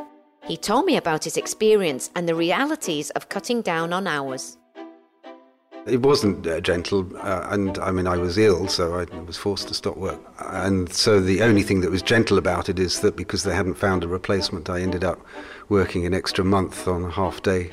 He 0.45 0.57
told 0.57 0.85
me 0.85 0.97
about 0.97 1.23
his 1.23 1.37
experience 1.37 2.09
and 2.15 2.27
the 2.27 2.35
realities 2.35 3.11
of 3.11 3.29
cutting 3.29 3.61
down 3.61 3.93
on 3.93 4.07
hours. 4.07 4.57
It 5.89 6.01
wasn't 6.01 6.45
uh, 6.45 6.61
gentle, 6.61 7.07
uh, 7.17 7.47
and 7.49 7.77
I 7.79 7.91
mean, 7.91 8.07
I 8.07 8.17
was 8.17 8.37
ill, 8.37 8.67
so 8.67 8.99
I 8.99 9.05
was 9.21 9.37
forced 9.37 9.67
to 9.69 9.73
stop 9.73 9.97
work. 9.97 10.19
And 10.39 10.91
so 10.93 11.19
the 11.19 11.41
only 11.41 11.63
thing 11.63 11.81
that 11.81 11.91
was 11.91 12.01
gentle 12.01 12.37
about 12.37 12.69
it 12.69 12.79
is 12.79 12.99
that 13.01 13.15
because 13.15 13.43
they 13.43 13.55
hadn't 13.55 13.75
found 13.75 14.03
a 14.03 14.07
replacement, 14.07 14.69
I 14.69 14.81
ended 14.81 15.03
up 15.03 15.19
working 15.67 16.05
an 16.05 16.13
extra 16.13 16.43
month 16.43 16.87
on 16.87 17.03
a 17.03 17.11
half 17.11 17.41
day 17.41 17.71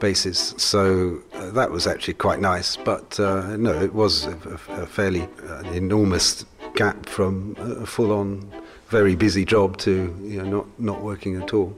basis. 0.00 0.54
So 0.56 1.20
uh, 1.34 1.50
that 1.50 1.70
was 1.70 1.86
actually 1.86 2.14
quite 2.14 2.40
nice. 2.40 2.76
But 2.76 3.18
uh, 3.18 3.56
no, 3.56 3.72
it 3.80 3.94
was 3.94 4.26
a, 4.26 4.36
a 4.70 4.86
fairly 4.86 5.28
uh, 5.48 5.62
enormous 5.72 6.44
gap 6.74 7.06
from 7.06 7.56
a 7.58 7.86
full 7.86 8.12
on, 8.12 8.50
very 8.88 9.16
busy 9.16 9.44
job 9.44 9.76
to 9.78 10.16
you 10.22 10.42
know, 10.42 10.48
not, 10.48 10.80
not 10.80 11.02
working 11.02 11.40
at 11.42 11.52
all. 11.52 11.76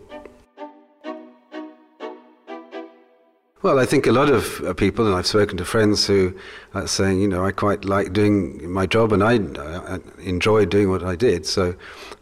Well, 3.63 3.79
I 3.79 3.85
think 3.85 4.07
a 4.07 4.13
lot 4.13 4.31
of 4.31 4.63
uh, 4.63 4.73
people, 4.73 5.07
and 5.07 5.15
I've 5.15 5.27
spoken 5.27 5.59
to 5.59 5.67
friends 5.67 6.07
who 6.07 6.35
are 6.73 6.87
saying, 6.87 7.21
you 7.21 7.29
know, 7.29 7.45
I 7.45 7.51
quite 7.51 7.85
like 7.85 8.15
doing 8.15 8.73
my 8.73 8.87
job 8.87 9.13
and 9.13 9.23
I, 9.23 9.35
I 9.35 9.99
enjoy 10.19 10.65
doing 10.65 10.89
what 10.89 11.03
I 11.03 11.15
did. 11.15 11.45
So 11.45 11.75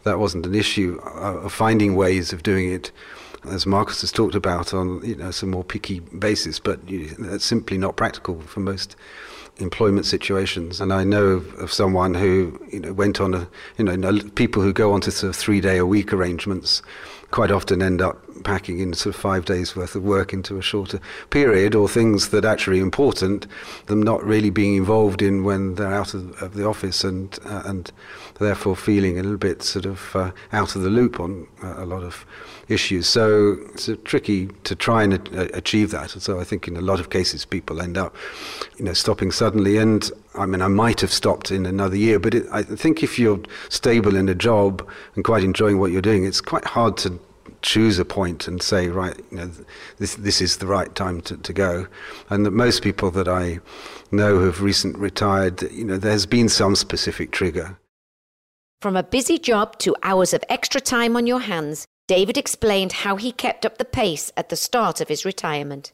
that 0.03 0.19
wasn't 0.19 0.45
an 0.45 0.53
issue 0.53 0.99
uh, 1.01 1.37
of 1.37 1.53
finding 1.53 1.95
ways 1.95 2.33
of 2.33 2.43
doing 2.43 2.69
it, 2.69 2.91
as 3.49 3.65
Marcus 3.65 4.01
has 4.01 4.11
talked 4.11 4.35
about, 4.35 4.73
on 4.73 5.01
you 5.01 5.15
know 5.15 5.31
some 5.31 5.51
more 5.51 5.63
picky 5.63 6.01
basis. 6.01 6.59
But 6.59 6.85
you, 6.89 7.07
that's 7.17 7.45
simply 7.45 7.77
not 7.77 7.95
practical 7.95 8.41
for 8.41 8.59
most 8.59 8.97
employment 9.59 10.05
situations. 10.05 10.81
And 10.81 10.91
I 10.91 11.05
know 11.05 11.23
of, 11.23 11.53
of 11.53 11.71
someone 11.71 12.15
who 12.15 12.59
you 12.69 12.81
know 12.81 12.91
went 12.91 13.21
on 13.21 13.33
a 13.33 13.47
you 13.77 13.85
know 13.85 14.19
people 14.35 14.61
who 14.61 14.73
go 14.73 14.91
on 14.91 14.99
to 15.01 15.11
sort 15.11 15.29
of 15.29 15.37
three 15.37 15.61
day 15.61 15.77
a 15.77 15.85
week 15.85 16.11
arrangements 16.11 16.81
quite 17.31 17.51
often 17.51 17.81
end 17.81 18.01
up 18.01 18.17
packing 18.43 18.79
in 18.79 18.93
sort 18.93 19.15
of 19.15 19.21
five 19.21 19.45
days 19.45 19.75
worth 19.75 19.95
of 19.95 20.03
work 20.03 20.33
into 20.33 20.57
a 20.57 20.61
shorter 20.61 20.99
period, 21.29 21.75
or 21.75 21.87
things 21.87 22.29
that 22.29 22.45
are 22.45 22.49
actually 22.49 22.79
important, 22.79 23.47
them 23.87 24.01
not 24.01 24.23
really 24.23 24.49
being 24.49 24.75
involved 24.75 25.21
in 25.21 25.43
when 25.43 25.75
they're 25.75 25.93
out 25.93 26.13
of, 26.13 26.41
of 26.41 26.53
the 26.53 26.65
office 26.65 27.03
and 27.03 27.39
uh, 27.45 27.63
and 27.65 27.91
therefore 28.39 28.75
feeling 28.75 29.19
a 29.19 29.23
little 29.23 29.37
bit 29.37 29.61
sort 29.63 29.85
of 29.85 30.15
uh, 30.15 30.31
out 30.53 30.75
of 30.75 30.81
the 30.81 30.89
loop 30.89 31.19
on 31.19 31.47
uh, 31.63 31.75
a 31.77 31.85
lot 31.85 32.03
of 32.03 32.25
issues. 32.69 33.07
So 33.07 33.57
it's 33.73 33.89
tricky 34.03 34.47
to 34.63 34.75
try 34.75 35.03
and 35.03 35.13
achieve 35.53 35.91
that. 35.91 36.13
And 36.13 36.21
so 36.21 36.39
I 36.39 36.43
think 36.43 36.67
in 36.67 36.77
a 36.77 36.81
lot 36.81 36.99
of 36.99 37.09
cases 37.09 37.45
people 37.45 37.81
end 37.81 37.97
up, 37.97 38.15
you 38.77 38.85
know, 38.85 38.93
stopping 38.93 39.31
suddenly. 39.31 39.77
And 39.77 40.09
I 40.35 40.45
mean, 40.45 40.61
I 40.61 40.67
might 40.67 41.01
have 41.01 41.11
stopped 41.11 41.51
in 41.51 41.65
another 41.65 41.97
year, 41.97 42.19
but 42.19 42.33
it, 42.33 42.45
I 42.51 42.63
think 42.63 43.03
if 43.03 43.19
you're 43.19 43.39
stable 43.69 44.15
in 44.15 44.29
a 44.29 44.35
job 44.35 44.87
and 45.15 45.23
quite 45.25 45.43
enjoying 45.43 45.79
what 45.79 45.91
you're 45.91 46.01
doing, 46.01 46.25
it's 46.25 46.41
quite 46.41 46.65
hard 46.65 46.95
to 46.97 47.19
choose 47.61 47.99
a 47.99 48.05
point 48.05 48.47
and 48.47 48.61
say, 48.61 48.87
right, 48.87 49.17
you 49.31 49.37
know, 49.37 49.51
this 49.97 50.15
this 50.15 50.41
is 50.41 50.57
the 50.57 50.67
right 50.67 50.93
time 50.95 51.21
to, 51.21 51.37
to 51.37 51.53
go. 51.53 51.87
And 52.29 52.45
that 52.45 52.51
most 52.51 52.81
people 52.81 53.11
that 53.11 53.27
I 53.27 53.59
know 54.11 54.39
who've 54.39 54.61
recently 54.61 54.99
retired, 54.99 55.61
you 55.71 55.85
know, 55.85 55.97
there's 55.97 56.25
been 56.25 56.49
some 56.49 56.75
specific 56.75 57.31
trigger. 57.31 57.77
From 58.81 58.95
a 58.95 59.03
busy 59.03 59.37
job 59.37 59.77
to 59.79 59.95
hours 60.03 60.33
of 60.33 60.43
extra 60.47 60.79
time 60.79 61.17
on 61.17 61.27
your 61.27 61.41
hands, 61.41 61.85
David 62.07 62.37
explained 62.37 62.93
how 62.93 63.17
he 63.17 63.31
kept 63.31 63.65
up 63.65 63.77
the 63.77 63.85
pace 63.85 64.31
at 64.37 64.49
the 64.49 64.55
start 64.55 65.01
of 65.01 65.09
his 65.09 65.25
retirement. 65.25 65.91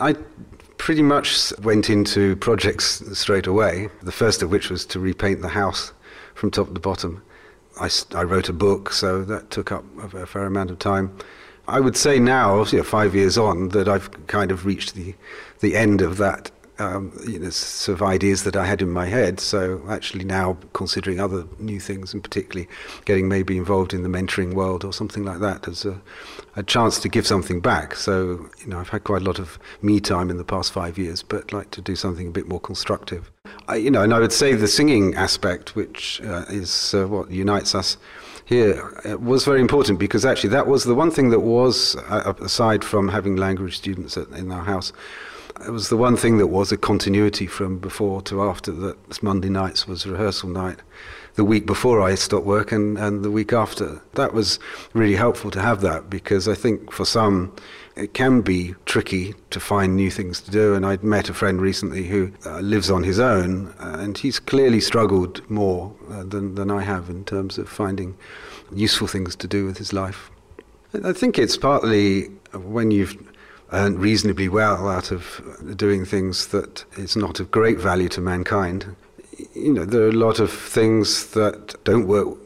I 0.00 0.14
pretty 0.76 1.02
much 1.02 1.52
went 1.60 1.88
into 1.88 2.36
projects 2.36 3.02
straight 3.16 3.46
away, 3.46 3.88
the 4.02 4.12
first 4.12 4.42
of 4.42 4.50
which 4.50 4.70
was 4.70 4.84
to 4.86 4.98
repaint 4.98 5.40
the 5.40 5.48
house 5.48 5.92
from 6.34 6.50
top 6.50 6.74
to 6.74 6.80
bottom. 6.80 7.22
I, 7.80 7.90
I 8.14 8.22
wrote 8.22 8.48
a 8.48 8.52
book, 8.52 8.92
so 8.92 9.24
that 9.24 9.50
took 9.50 9.72
up 9.72 9.84
a 10.14 10.26
fair 10.26 10.44
amount 10.44 10.70
of 10.70 10.78
time. 10.78 11.16
I 11.66 11.80
would 11.80 11.96
say 11.96 12.18
now, 12.18 12.64
five 12.64 13.14
years 13.14 13.38
on, 13.38 13.70
that 13.70 13.88
I've 13.88 14.26
kind 14.26 14.50
of 14.50 14.66
reached 14.66 14.94
the, 14.94 15.14
the 15.60 15.76
end 15.76 16.02
of 16.02 16.18
that 16.18 16.50
um, 16.78 17.12
you 17.26 17.38
know, 17.38 17.50
sort 17.50 18.00
of 18.00 18.02
ideas 18.02 18.44
that 18.44 18.56
I 18.56 18.66
had 18.66 18.82
in 18.82 18.90
my 18.90 19.06
head. 19.06 19.40
So 19.40 19.82
actually 19.88 20.24
now 20.24 20.58
considering 20.72 21.20
other 21.20 21.44
new 21.58 21.80
things 21.80 22.12
and 22.12 22.22
particularly 22.22 22.68
getting 23.04 23.28
maybe 23.28 23.56
involved 23.56 23.94
in 23.94 24.02
the 24.02 24.08
mentoring 24.08 24.54
world 24.54 24.84
or 24.84 24.92
something 24.92 25.24
like 25.24 25.40
that 25.40 25.68
as 25.68 25.84
a, 25.84 26.00
a 26.56 26.62
chance 26.62 26.98
to 27.00 27.08
give 27.08 27.26
something 27.26 27.60
back. 27.60 27.94
So, 27.94 28.48
you 28.60 28.66
know, 28.66 28.78
I've 28.78 28.88
had 28.88 29.04
quite 29.04 29.22
a 29.22 29.24
lot 29.24 29.38
of 29.38 29.58
me 29.82 30.00
time 30.00 30.30
in 30.30 30.36
the 30.36 30.44
past 30.44 30.72
five 30.72 30.98
years, 30.98 31.22
but 31.22 31.52
like 31.52 31.70
to 31.72 31.80
do 31.80 31.94
something 31.94 32.28
a 32.28 32.32
bit 32.32 32.48
more 32.48 32.60
constructive. 32.60 33.30
I, 33.68 33.76
you 33.76 33.90
know, 33.90 34.02
and 34.02 34.12
I 34.12 34.18
would 34.18 34.32
say 34.32 34.54
the 34.54 34.68
singing 34.68 35.14
aspect, 35.14 35.76
which 35.76 36.20
uh, 36.22 36.44
is 36.48 36.94
uh, 36.94 37.06
what 37.06 37.30
unites 37.30 37.74
us 37.74 37.96
here 38.44 39.00
uh, 39.04 39.16
was 39.16 39.44
very 39.44 39.60
important 39.60 39.98
because 39.98 40.24
actually 40.24 40.50
that 40.50 40.66
was 40.66 40.84
the 40.84 40.94
one 40.94 41.10
thing 41.10 41.30
that 41.30 41.40
was, 41.40 41.96
uh, 42.08 42.34
aside 42.40 42.84
from 42.84 43.08
having 43.08 43.36
language 43.36 43.76
students 43.76 44.16
at, 44.16 44.28
in 44.30 44.52
our 44.52 44.64
house, 44.64 44.92
it 45.60 45.70
was 45.70 45.88
the 45.88 45.96
one 45.96 46.16
thing 46.16 46.38
that 46.38 46.48
was 46.48 46.72
a 46.72 46.76
continuity 46.76 47.46
from 47.46 47.78
before 47.78 48.20
to 48.22 48.42
after 48.42 48.72
that 48.72 49.22
Monday 49.22 49.48
nights 49.48 49.86
was 49.86 50.06
rehearsal 50.06 50.48
night. 50.48 50.80
The 51.36 51.44
week 51.44 51.66
before 51.66 52.00
I 52.00 52.14
stopped 52.14 52.46
work 52.46 52.70
and, 52.72 52.96
and 52.98 53.24
the 53.24 53.30
week 53.30 53.52
after. 53.52 54.00
That 54.14 54.34
was 54.34 54.58
really 54.92 55.16
helpful 55.16 55.50
to 55.52 55.60
have 55.60 55.80
that 55.80 56.08
because 56.10 56.48
I 56.48 56.54
think 56.54 56.92
for 56.92 57.04
some 57.04 57.54
it 57.96 58.14
can 58.14 58.40
be 58.40 58.74
tricky 58.86 59.34
to 59.50 59.60
find 59.60 59.94
new 59.94 60.10
things 60.10 60.40
to 60.42 60.50
do. 60.50 60.74
And 60.74 60.84
I'd 60.84 61.04
met 61.04 61.28
a 61.28 61.34
friend 61.34 61.60
recently 61.60 62.08
who 62.08 62.32
uh, 62.44 62.58
lives 62.58 62.90
on 62.90 63.04
his 63.04 63.18
own 63.20 63.72
and 63.78 64.18
he's 64.18 64.40
clearly 64.40 64.80
struggled 64.80 65.48
more 65.48 65.94
uh, 66.10 66.24
than, 66.24 66.56
than 66.56 66.70
I 66.70 66.82
have 66.82 67.08
in 67.08 67.24
terms 67.24 67.58
of 67.58 67.68
finding 67.68 68.16
useful 68.72 69.06
things 69.06 69.36
to 69.36 69.46
do 69.46 69.64
with 69.66 69.78
his 69.78 69.92
life. 69.92 70.30
I 71.04 71.12
think 71.12 71.38
it's 71.38 71.56
partly 71.56 72.26
when 72.52 72.90
you've 72.90 73.16
earned 73.72 74.00
reasonably 74.00 74.48
well 74.48 74.88
out 74.88 75.10
of 75.10 75.42
doing 75.76 76.04
things 76.04 76.48
that 76.48 76.84
is 76.96 77.16
not 77.16 77.40
of 77.40 77.50
great 77.50 77.78
value 77.78 78.08
to 78.10 78.20
mankind. 78.20 78.94
You 79.54 79.72
know, 79.72 79.84
there 79.84 80.02
are 80.02 80.08
a 80.08 80.12
lot 80.12 80.38
of 80.38 80.52
things 80.52 81.32
that 81.32 81.74
don't 81.84 82.06
work 82.06 82.38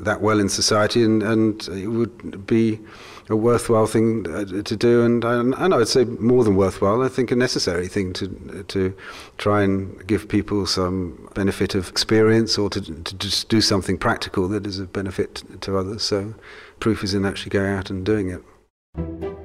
that 0.00 0.20
well 0.20 0.40
in 0.40 0.48
society, 0.48 1.02
and, 1.02 1.22
and 1.22 1.68
it 1.68 1.88
would 1.88 2.46
be 2.46 2.80
a 3.28 3.36
worthwhile 3.36 3.86
thing 3.86 4.26
uh, 4.28 4.62
to 4.62 4.76
do, 4.76 5.02
and, 5.02 5.24
and 5.24 5.54
I 5.54 5.76
would 5.76 5.88
say 5.88 6.04
more 6.04 6.44
than 6.44 6.56
worthwhile. 6.56 7.02
I 7.02 7.08
think 7.08 7.30
a 7.30 7.36
necessary 7.36 7.88
thing 7.88 8.12
to 8.14 8.64
to 8.68 8.94
try 9.38 9.62
and 9.62 10.06
give 10.06 10.28
people 10.28 10.66
some 10.66 11.28
benefit 11.34 11.74
of 11.74 11.88
experience, 11.88 12.58
or 12.58 12.70
to 12.70 12.80
to 12.80 13.14
just 13.16 13.48
do 13.48 13.60
something 13.60 13.98
practical 13.98 14.48
that 14.48 14.66
is 14.66 14.78
of 14.78 14.92
benefit 14.92 15.42
to 15.62 15.78
others. 15.78 16.02
So, 16.02 16.34
proof 16.80 17.02
is 17.04 17.14
in 17.14 17.24
actually 17.24 17.50
going 17.50 17.72
out 17.72 17.90
and 17.90 18.04
doing 18.04 18.30
it. 18.30 19.43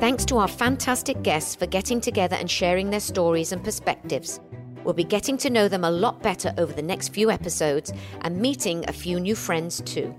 Thanks 0.00 0.24
to 0.26 0.38
our 0.38 0.48
fantastic 0.48 1.22
guests 1.22 1.54
for 1.54 1.66
getting 1.66 2.00
together 2.00 2.36
and 2.36 2.50
sharing 2.50 2.90
their 2.90 3.00
stories 3.00 3.52
and 3.52 3.62
perspectives. 3.62 4.40
We'll 4.82 4.92
be 4.92 5.04
getting 5.04 5.38
to 5.38 5.48
know 5.48 5.68
them 5.68 5.84
a 5.84 5.90
lot 5.90 6.22
better 6.22 6.52
over 6.58 6.72
the 6.72 6.82
next 6.82 7.08
few 7.08 7.30
episodes 7.30 7.92
and 8.20 8.36
meeting 8.36 8.84
a 8.86 8.92
few 8.92 9.18
new 9.18 9.34
friends 9.34 9.80
too. 9.82 10.14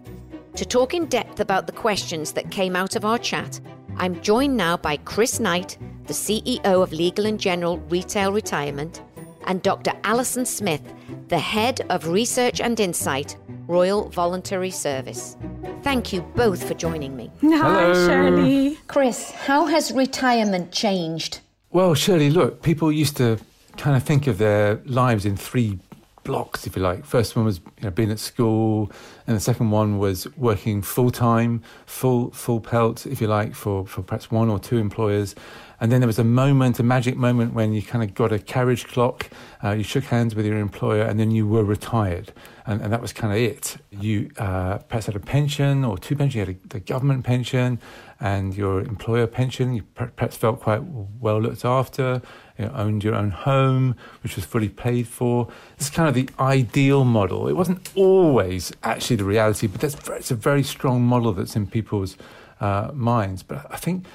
To 0.56 0.66
talk 0.66 0.94
in 0.94 1.06
depth 1.08 1.40
about 1.40 1.68
the 1.68 1.74
questions 1.74 2.32
that 2.32 2.50
came 2.50 2.76
out 2.76 2.96
of 2.96 3.06
our 3.06 3.20
chat, 3.20 3.60
I'm 3.98 4.22
joined 4.22 4.56
now 4.56 4.78
by 4.78 4.98
Chris 4.98 5.40
Knight, 5.40 5.78
the 6.06 6.14
CEO 6.14 6.82
of 6.82 6.94
Legal 6.94 7.26
and 7.26 7.40
General 7.40 7.78
Retail 7.90 8.32
Retirement, 8.32 9.02
and 9.46 9.62
Dr. 9.62 9.92
Alison 10.04 10.46
Smith, 10.46 10.82
the 11.28 11.38
Head 11.38 11.86
of 11.90 12.08
Research 12.08 12.62
and 12.62 12.80
Insight, 12.80 13.38
Royal 13.68 14.10
Voluntary 14.10 14.72
Service. 14.72 15.38
Thank 15.82 16.14
you 16.14 16.22
both 16.36 16.68
for 16.68 16.74
joining 16.74 17.16
me. 17.16 17.32
Hi, 17.42 17.94
Shirley. 17.94 18.78
Chris, 18.88 19.32
how 19.32 19.66
has 19.66 19.92
retirement 19.92 20.72
changed? 20.72 21.40
Well, 21.72 21.94
Shirley, 21.96 22.30
look, 22.30 22.62
people 22.62 22.92
used 22.92 23.18
to 23.18 23.40
kind 23.78 23.98
of 23.98 24.04
think 24.04 24.28
of 24.28 24.38
their 24.38 24.76
lives 24.86 25.26
in 25.26 25.36
three 25.36 25.80
blocks, 26.24 26.66
if 26.66 26.76
you 26.76 26.82
like. 26.82 27.06
First 27.06 27.36
one 27.36 27.46
was 27.46 27.60
you 27.78 27.84
know, 27.84 27.92
being 27.92 28.12
at 28.12 28.20
school, 28.20 28.92
and 29.28 29.36
the 29.36 29.42
second 29.42 29.72
one 29.72 29.98
was 29.98 30.28
working 30.38 30.82
full 30.82 31.12
time, 31.12 31.62
full 31.86 32.32
full 32.32 32.60
pelt, 32.60 33.06
if 33.06 33.22
you 33.22 33.28
like, 33.28 33.56
for, 33.56 33.86
for 33.86 34.02
perhaps 34.02 34.30
one 34.32 34.50
or 34.50 34.60
two 34.60 34.78
employers. 34.78 35.36
And 35.80 35.92
then 35.92 36.00
there 36.02 36.08
was 36.08 36.20
a 36.20 36.24
moment, 36.24 36.80
a 36.80 36.84
magic 36.84 37.18
moment, 37.18 37.54
when 37.54 37.74
you 37.74 37.82
kind 37.82 38.04
of 38.04 38.14
got 38.14 38.32
a 38.32 38.40
carriage 38.40 38.88
clock, 38.88 39.30
uh, 39.64 39.72
you 39.72 39.84
shook 39.84 40.06
hands 40.06 40.36
with 40.36 40.46
your 40.46 40.58
employer, 40.58 41.04
and 41.04 41.20
then 41.20 41.32
you 41.32 41.46
were 41.48 41.64
retired. 41.64 42.32
And, 42.66 42.82
and 42.82 42.92
that 42.94 43.02
was 43.02 43.14
kind 43.14 43.34
of 43.34 43.40
it. 43.40 43.78
You 43.92 44.32
uh, 44.38 44.80
perhaps 44.80 45.06
had 45.08 45.16
a 45.16 45.20
pension 45.20 45.84
or 45.84 45.98
two 45.98 46.16
pensions. 46.16 46.36
You 46.36 46.40
had 46.42 46.50
a, 46.50 46.68
the 46.70 46.80
government 46.80 47.24
pension 47.24 47.80
and 48.20 48.56
your 48.56 48.82
employer 48.82 49.28
pension. 49.28 49.74
You 49.74 49.84
perhaps 49.84 50.38
felt 50.38 50.62
quite 50.62 50.82
well 50.84 51.40
looked 51.40 51.66
after. 51.66 52.22
You 52.58 52.66
know, 52.66 52.72
owned 52.74 53.04
your 53.04 53.16
own 53.16 53.32
home, 53.32 53.96
which 54.24 54.38
was 54.38 54.46
fully 54.46 54.70
paid 54.70 55.08
for. 55.08 55.50
It's 55.78 55.90
kind 55.90 56.08
of 56.08 56.16
the 56.16 56.30
ideal 56.40 57.04
model. 57.04 57.48
It 57.50 57.54
wasn't 57.54 57.92
always 57.96 58.72
actually 58.82 59.18
the 59.18 59.26
reality, 59.26 59.68
but 59.68 59.82
that's 59.82 59.96
it's 60.10 60.32
a 60.32 60.36
very 60.36 60.64
strong 60.64 61.02
model 61.04 61.34
that's 61.34 61.56
in 61.58 61.68
people's 61.68 62.16
uh, 62.62 62.92
minds. 62.94 63.44
But 63.44 63.68
I 63.70 63.76
think 63.76 64.06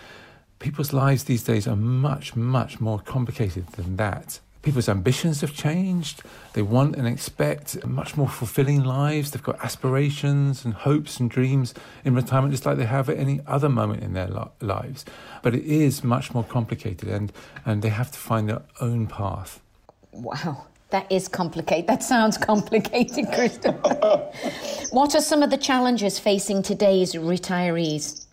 people's 0.60 0.92
lives 0.92 1.24
these 1.24 1.42
days 1.42 1.66
are 1.66 1.74
much, 1.74 2.36
much 2.36 2.80
more 2.80 3.00
complicated 3.00 3.66
than 3.68 3.96
that. 3.96 4.38
People's 4.62 4.90
ambitions 4.90 5.40
have 5.40 5.54
changed. 5.54 6.22
They 6.52 6.60
want 6.60 6.94
and 6.94 7.08
expect 7.08 7.82
much 7.86 8.14
more 8.18 8.28
fulfilling 8.28 8.84
lives. 8.84 9.30
They've 9.30 9.42
got 9.42 9.58
aspirations 9.64 10.66
and 10.66 10.74
hopes 10.74 11.18
and 11.18 11.30
dreams 11.30 11.72
in 12.04 12.14
retirement, 12.14 12.52
just 12.52 12.66
like 12.66 12.76
they 12.76 12.84
have 12.84 13.08
at 13.08 13.16
any 13.16 13.40
other 13.46 13.70
moment 13.70 14.02
in 14.02 14.12
their 14.12 14.28
lives. 14.60 15.06
But 15.42 15.54
it 15.54 15.64
is 15.64 16.04
much 16.04 16.34
more 16.34 16.44
complicated, 16.44 17.08
and, 17.08 17.32
and 17.64 17.80
they 17.80 17.88
have 17.88 18.12
to 18.12 18.18
find 18.18 18.50
their 18.50 18.62
own 18.82 19.06
path. 19.06 19.60
Wow. 20.12 20.66
That 20.90 21.10
is 21.10 21.26
complicated. 21.28 21.86
That 21.86 22.02
sounds 22.02 22.36
complicated, 22.36 23.32
Christopher. 23.32 24.30
what 24.90 25.14
are 25.14 25.20
some 25.20 25.42
of 25.42 25.48
the 25.48 25.56
challenges 25.56 26.18
facing 26.18 26.62
today's 26.62 27.14
retirees? 27.14 28.26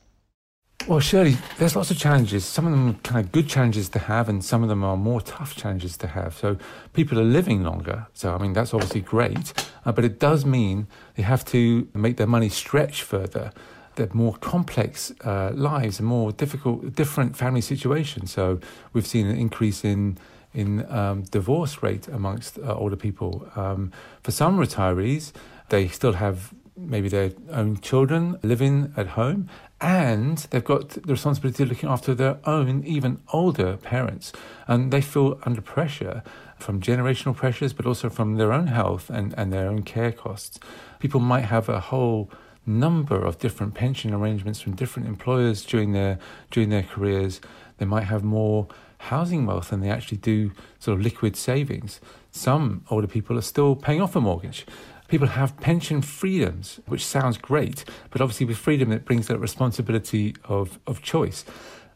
Well, 0.88 1.01
Shirley, 1.01 1.36
there's 1.58 1.75
lots 1.75 1.91
of 1.91 1.98
challenges. 1.98 2.46
Some 2.46 2.65
of 2.65 2.72
them 2.72 2.89
are 2.91 2.94
kind 3.03 3.25
of 3.25 3.34
good 3.34 3.50
challenges 3.50 3.89
to 3.89 4.00
have, 4.00 4.29
and 4.29 4.41
some 4.41 4.63
of 4.63 4.70
them 4.70 4.86
are 4.86 4.96
more 4.96 5.20
tough 5.20 5.53
challenges 5.53 5.98
to 5.98 6.08
have. 6.08 6.38
So 6.38 6.56
people 6.94 7.20
are 7.20 7.25
living 7.25 7.62
longer. 7.62 8.08
So, 8.13 8.34
I 8.34 8.38
mean, 8.38 8.53
that's 8.53 8.74
obviously 8.74 9.01
great. 9.01 9.51
Uh, 9.86 9.91
but 9.91 10.06
it 10.06 10.17
does 10.17 10.46
mean 10.46 10.88
they 11.15 11.24
have 11.24 11.44
to 11.48 11.89
make 11.94 12.15
their 12.15 12.25
money 12.27 12.48
stretch 12.48 13.03
further. 13.03 13.51
they're 13.96 14.08
more 14.13 14.36
complex 14.38 15.12
uh, 15.25 15.51
lives 15.53 16.00
and 16.00 16.08
more 16.08 16.32
difficult, 16.32 16.96
different 16.96 17.36
family 17.36 17.62
situations. 17.62 18.32
So 18.32 18.60
we've 18.94 19.08
seen 19.08 19.27
an 19.27 19.36
increase 19.36 19.84
in 19.84 20.17
in 20.53 20.89
um, 20.89 21.24
divorce 21.24 21.84
rate 21.84 22.08
amongst 22.08 22.58
uh, 22.60 22.74
older 22.74 22.96
people. 22.96 23.48
Um, 23.56 23.91
for 24.24 24.32
some 24.32 24.58
retirees, 24.58 25.34
they 25.70 25.89
still 25.89 26.13
have 26.13 26.53
maybe 26.77 27.10
their 27.10 27.32
own 27.51 27.77
children 27.77 28.38
living 28.44 28.94
at 28.96 29.08
home, 29.08 29.50
and 29.79 30.38
they've 30.50 30.63
got 30.63 30.89
the 30.89 31.12
responsibility 31.12 31.63
of 31.63 31.69
looking 31.69 31.89
after 31.89 32.15
their 32.15 32.39
own, 32.46 32.84
even 32.84 33.22
older 33.31 33.77
parents. 33.77 34.34
And 34.67 34.91
they 34.91 35.01
feel 35.01 35.39
under 35.43 35.62
pressure 35.62 36.24
from 36.57 36.81
generational 36.81 37.36
pressures, 37.36 37.74
but 37.74 37.86
also 37.86 38.10
from 38.10 38.36
their 38.36 38.51
own 38.51 38.67
health 38.67 39.10
and, 39.10 39.36
and 39.38 39.53
their 39.53 39.67
own 39.67 39.84
care 39.84 40.12
costs. 40.12 40.60
People 41.00 41.19
might 41.19 41.46
have 41.46 41.69
a 41.69 41.79
whole 41.79 42.31
number 42.65 43.15
of 43.24 43.39
different 43.39 43.75
pension 43.75 44.13
arrangements 44.13 44.60
from 44.60 44.75
different 44.75 45.07
employers 45.07 45.63
during 45.63 45.93
their 45.93 46.19
during 46.51 46.69
their 46.69 46.84
careers. 46.84 47.39
They 47.77 47.86
might 47.86 48.05
have 48.05 48.24
more 48.24 48.67
housing 48.98 49.46
wealth 49.46 49.69
than 49.69 49.81
they 49.81 49.89
actually 49.89 50.17
do 50.17 50.51
sort 50.79 50.98
of 50.98 51.03
liquid 51.03 51.36
savings. 51.36 52.01
Some 52.31 52.84
older 52.89 53.07
people 53.07 53.38
are 53.38 53.43
still 53.43 53.75
paying 53.75 54.01
off 54.01 54.15
a 54.15 54.22
mortgage. 54.22 54.65
People 55.07 55.27
have 55.27 55.57
pension 55.57 56.01
freedoms, 56.01 56.79
which 56.85 57.05
sounds 57.05 57.37
great, 57.37 57.85
but 58.09 58.21
obviously 58.21 58.45
with 58.45 58.57
freedom 58.57 58.91
it 58.91 59.05
brings 59.05 59.27
that 59.27 59.37
responsibility 59.39 60.35
of, 60.45 60.79
of 60.85 61.01
choice. 61.01 61.45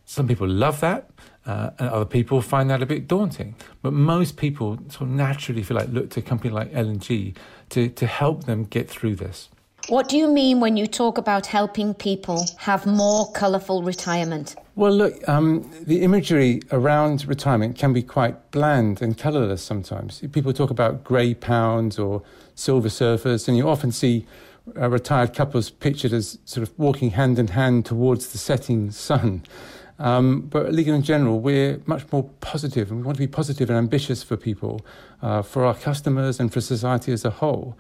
Some 0.06 0.28
people 0.28 0.48
love 0.48 0.80
that, 0.82 1.10
uh, 1.46 1.72
and 1.80 1.90
other 1.90 2.06
people 2.06 2.42
find 2.42 2.70
that 2.70 2.82
a 2.82 2.86
bit 2.86 3.08
daunting. 3.08 3.56
But 3.82 3.94
most 3.94 4.38
people 4.38 4.78
sort 4.90 5.04
of 5.04 5.10
naturally 5.10 5.64
feel 5.64 5.78
like 5.78 5.90
look 5.90 6.10
to 6.12 6.20
a 6.20 6.24
company 6.24 6.54
like 6.54 6.70
L&G 6.74 7.34
to, 7.70 7.90
to 7.90 8.08
help 8.08 8.46
them 8.46 8.66
get 8.66 8.90
through 8.90 9.16
this. 9.16 9.50
What 9.90 10.08
do 10.08 10.16
you 10.16 10.28
mean 10.32 10.60
when 10.60 10.78
you 10.78 10.86
talk 10.88 11.18
about 11.18 11.48
helping 11.48 11.94
people 11.94 12.46
have 12.58 12.86
more 12.86 13.32
colourful 13.32 13.84
retirement? 13.84 14.56
Well, 14.76 14.92
look, 14.92 15.28
um, 15.28 15.70
the 15.82 16.02
imagery 16.02 16.62
around 16.72 17.26
retirement 17.26 17.78
can 17.78 17.92
be 17.92 18.04
quite 18.04 18.52
bland 18.52 19.02
and 19.02 19.18
colourless 19.18 19.62
sometimes. 19.64 20.24
People 20.32 20.54
talk 20.54 20.70
about 20.70 21.04
grey 21.04 21.34
pounds 21.34 21.98
or 22.00 22.22
silver 22.56 22.90
surfers, 22.90 23.48
and 23.48 23.58
you 23.58 23.68
often 23.68 23.92
see 23.92 24.26
uh, 24.80 24.90
retired 24.90 25.34
couples 25.34 25.70
pictured 25.72 26.14
as 26.14 26.38
sort 26.46 26.68
of 26.68 26.78
walking 26.80 27.12
hand 27.12 27.40
in 27.40 27.48
hand 27.48 27.86
towards 27.86 28.32
the 28.32 28.38
setting 28.38 28.92
sun. 28.92 29.44
Um, 30.00 30.42
but 30.42 30.68
at 30.68 30.74
Legal 30.74 31.00
& 31.02 31.02
General, 31.02 31.40
we're 31.40 31.82
much 31.86 32.10
more 32.12 32.24
positive, 32.40 32.92
and 32.92 33.00
we 33.00 33.06
want 33.06 33.18
to 33.18 33.22
be 33.22 33.28
positive 33.28 33.70
and 33.70 33.78
ambitious 33.78 34.24
for 34.24 34.38
people, 34.38 34.86
uh, 35.22 35.42
for 35.42 35.66
our 35.66 35.76
customers, 35.76 36.40
and 36.40 36.54
for 36.54 36.62
society 36.62 37.12
as 37.12 37.26
a 37.26 37.30
whole. 37.30 37.78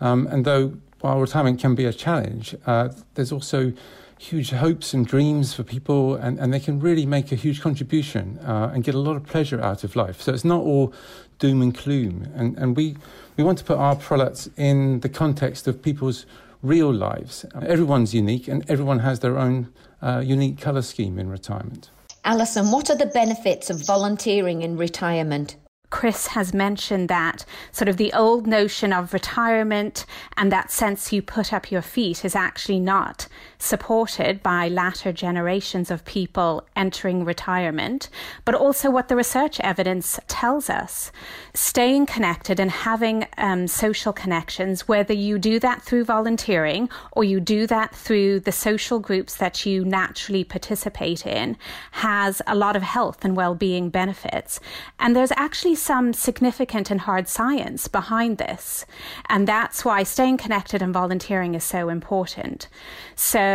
Um, 0.00 0.28
and 0.28 0.44
though 0.44 0.74
while 1.00 1.20
retirement 1.20 1.60
can 1.60 1.74
be 1.74 1.84
a 1.84 1.92
challenge, 1.92 2.54
uh, 2.66 2.88
there's 3.14 3.32
also 3.32 3.72
huge 4.18 4.50
hopes 4.50 4.92
and 4.92 5.06
dreams 5.06 5.54
for 5.54 5.62
people, 5.62 6.16
and, 6.16 6.38
and 6.40 6.52
they 6.52 6.60
can 6.60 6.80
really 6.80 7.06
make 7.06 7.30
a 7.30 7.36
huge 7.36 7.60
contribution 7.60 8.38
uh, 8.40 8.70
and 8.74 8.82
get 8.82 8.94
a 8.94 8.98
lot 8.98 9.16
of 9.16 9.24
pleasure 9.24 9.60
out 9.60 9.84
of 9.84 9.94
life. 9.94 10.20
So 10.20 10.34
it's 10.34 10.44
not 10.44 10.62
all 10.62 10.92
doom 11.38 11.62
and 11.62 11.76
gloom. 11.76 12.28
And, 12.34 12.58
and 12.58 12.76
we, 12.76 12.96
we 13.36 13.44
want 13.44 13.58
to 13.58 13.64
put 13.64 13.78
our 13.78 13.94
products 13.94 14.50
in 14.56 15.00
the 15.00 15.08
context 15.08 15.68
of 15.68 15.80
people's 15.80 16.26
real 16.62 16.92
lives. 16.92 17.44
Everyone's 17.54 18.12
unique, 18.12 18.48
and 18.48 18.68
everyone 18.68 18.98
has 19.00 19.20
their 19.20 19.38
own 19.38 19.72
uh, 20.02 20.22
unique 20.24 20.60
colour 20.60 20.82
scheme 20.82 21.18
in 21.18 21.30
retirement. 21.30 21.90
Alison, 22.24 22.72
what 22.72 22.90
are 22.90 22.96
the 22.96 23.06
benefits 23.06 23.70
of 23.70 23.86
volunteering 23.86 24.62
in 24.62 24.76
retirement? 24.76 25.56
Chris 25.98 26.28
has 26.28 26.54
mentioned 26.54 27.08
that 27.08 27.44
sort 27.72 27.88
of 27.88 27.96
the 27.96 28.12
old 28.12 28.46
notion 28.46 28.92
of 28.92 29.12
retirement 29.12 30.06
and 30.36 30.52
that 30.52 30.70
sense 30.70 31.12
you 31.12 31.20
put 31.20 31.52
up 31.52 31.72
your 31.72 31.82
feet 31.82 32.24
is 32.24 32.36
actually 32.36 32.78
not 32.78 33.26
supported 33.58 34.42
by 34.42 34.68
latter 34.68 35.12
generations 35.12 35.90
of 35.90 36.04
people 36.04 36.66
entering 36.76 37.24
retirement, 37.24 38.08
but 38.44 38.54
also 38.54 38.90
what 38.90 39.08
the 39.08 39.16
research 39.16 39.58
evidence 39.60 40.20
tells 40.28 40.70
us. 40.70 41.10
Staying 41.54 42.06
connected 42.06 42.60
and 42.60 42.70
having 42.70 43.26
um, 43.36 43.66
social 43.66 44.12
connections, 44.12 44.86
whether 44.86 45.12
you 45.12 45.38
do 45.38 45.58
that 45.58 45.82
through 45.82 46.04
volunteering 46.04 46.88
or 47.12 47.24
you 47.24 47.40
do 47.40 47.66
that 47.66 47.94
through 47.94 48.40
the 48.40 48.52
social 48.52 49.00
groups 49.00 49.36
that 49.36 49.66
you 49.66 49.84
naturally 49.84 50.44
participate 50.44 51.26
in, 51.26 51.56
has 51.92 52.40
a 52.46 52.54
lot 52.54 52.76
of 52.76 52.82
health 52.82 53.24
and 53.24 53.36
well-being 53.36 53.90
benefits. 53.90 54.60
And 55.00 55.16
there's 55.16 55.32
actually 55.32 55.74
some 55.74 56.12
significant 56.12 56.90
and 56.90 57.00
hard 57.00 57.26
science 57.28 57.88
behind 57.88 58.38
this. 58.38 58.86
And 59.28 59.48
that's 59.48 59.84
why 59.84 60.04
staying 60.04 60.36
connected 60.36 60.80
and 60.80 60.94
volunteering 60.94 61.54
is 61.54 61.64
so 61.64 61.88
important. 61.88 62.68
So 63.16 63.47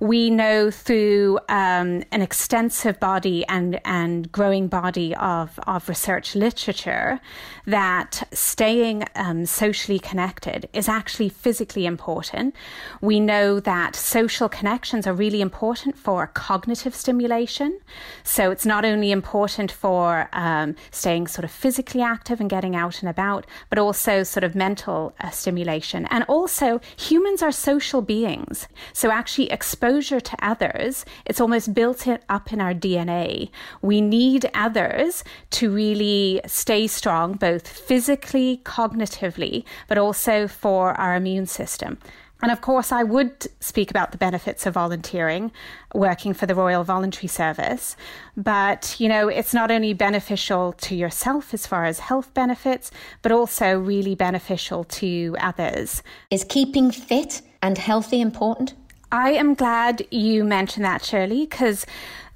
we 0.00 0.30
know 0.30 0.70
through 0.70 1.38
um, 1.48 2.02
an 2.10 2.22
extensive 2.22 2.98
body 3.00 3.44
and, 3.46 3.80
and 3.84 4.30
growing 4.30 4.68
body 4.68 5.14
of, 5.16 5.58
of 5.66 5.88
research 5.88 6.34
literature 6.34 7.20
that 7.66 8.26
staying 8.32 9.04
um, 9.14 9.46
socially 9.46 9.98
connected 9.98 10.68
is 10.72 10.88
actually 10.88 11.28
physically 11.28 11.86
important. 11.86 12.54
We 13.00 13.20
know 13.20 13.60
that 13.60 13.96
social 13.96 14.48
connections 14.48 15.06
are 15.06 15.14
really 15.14 15.40
important 15.40 15.96
for 15.96 16.26
cognitive 16.26 16.94
stimulation. 16.94 17.80
So 18.22 18.50
it's 18.50 18.66
not 18.66 18.84
only 18.84 19.10
important 19.10 19.70
for 19.72 20.28
um, 20.32 20.74
staying 20.90 21.26
sort 21.28 21.44
of 21.44 21.50
physically 21.50 22.02
active 22.02 22.40
and 22.40 22.50
getting 22.50 22.76
out 22.76 23.00
and 23.00 23.08
about, 23.08 23.46
but 23.70 23.78
also 23.78 24.22
sort 24.22 24.44
of 24.44 24.54
mental 24.54 25.14
uh, 25.20 25.30
stimulation. 25.30 26.06
And 26.10 26.24
also, 26.28 26.80
humans 26.96 27.42
are 27.42 27.52
social 27.52 28.02
beings. 28.02 28.68
So 28.92 29.10
actually, 29.10 29.23
exposure 29.50 30.20
to 30.20 30.36
others, 30.40 31.04
it's 31.24 31.40
almost 31.40 31.74
built 31.74 32.06
up 32.28 32.52
in 32.52 32.60
our 32.60 32.74
DNA. 32.74 33.50
We 33.82 34.00
need 34.00 34.50
others 34.54 35.24
to 35.50 35.70
really 35.70 36.40
stay 36.46 36.86
strong, 36.86 37.34
both 37.34 37.66
physically, 37.66 38.60
cognitively, 38.64 39.64
but 39.88 39.98
also 39.98 40.48
for 40.48 40.92
our 40.94 41.14
immune 41.16 41.46
system. 41.46 41.98
And 42.44 42.52
of 42.52 42.60
course, 42.60 42.92
I 42.92 43.04
would 43.04 43.46
speak 43.60 43.90
about 43.90 44.12
the 44.12 44.18
benefits 44.18 44.66
of 44.66 44.74
volunteering, 44.74 45.50
working 45.94 46.34
for 46.34 46.44
the 46.44 46.54
Royal 46.54 46.84
Voluntary 46.84 47.28
Service. 47.28 47.96
But, 48.36 48.96
you 48.98 49.08
know, 49.08 49.28
it's 49.28 49.54
not 49.54 49.70
only 49.70 49.94
beneficial 49.94 50.74
to 50.74 50.94
yourself 50.94 51.54
as 51.54 51.66
far 51.66 51.86
as 51.86 52.00
health 52.00 52.34
benefits, 52.34 52.90
but 53.22 53.32
also 53.32 53.78
really 53.78 54.14
beneficial 54.14 54.84
to 54.84 55.34
others. 55.40 56.02
Is 56.30 56.44
keeping 56.44 56.90
fit 56.90 57.40
and 57.62 57.78
healthy 57.78 58.20
important? 58.20 58.74
I 59.14 59.30
am 59.30 59.54
glad 59.54 60.04
you 60.10 60.42
mentioned 60.44 60.84
that, 60.84 61.04
Shirley, 61.04 61.46
because 61.46 61.86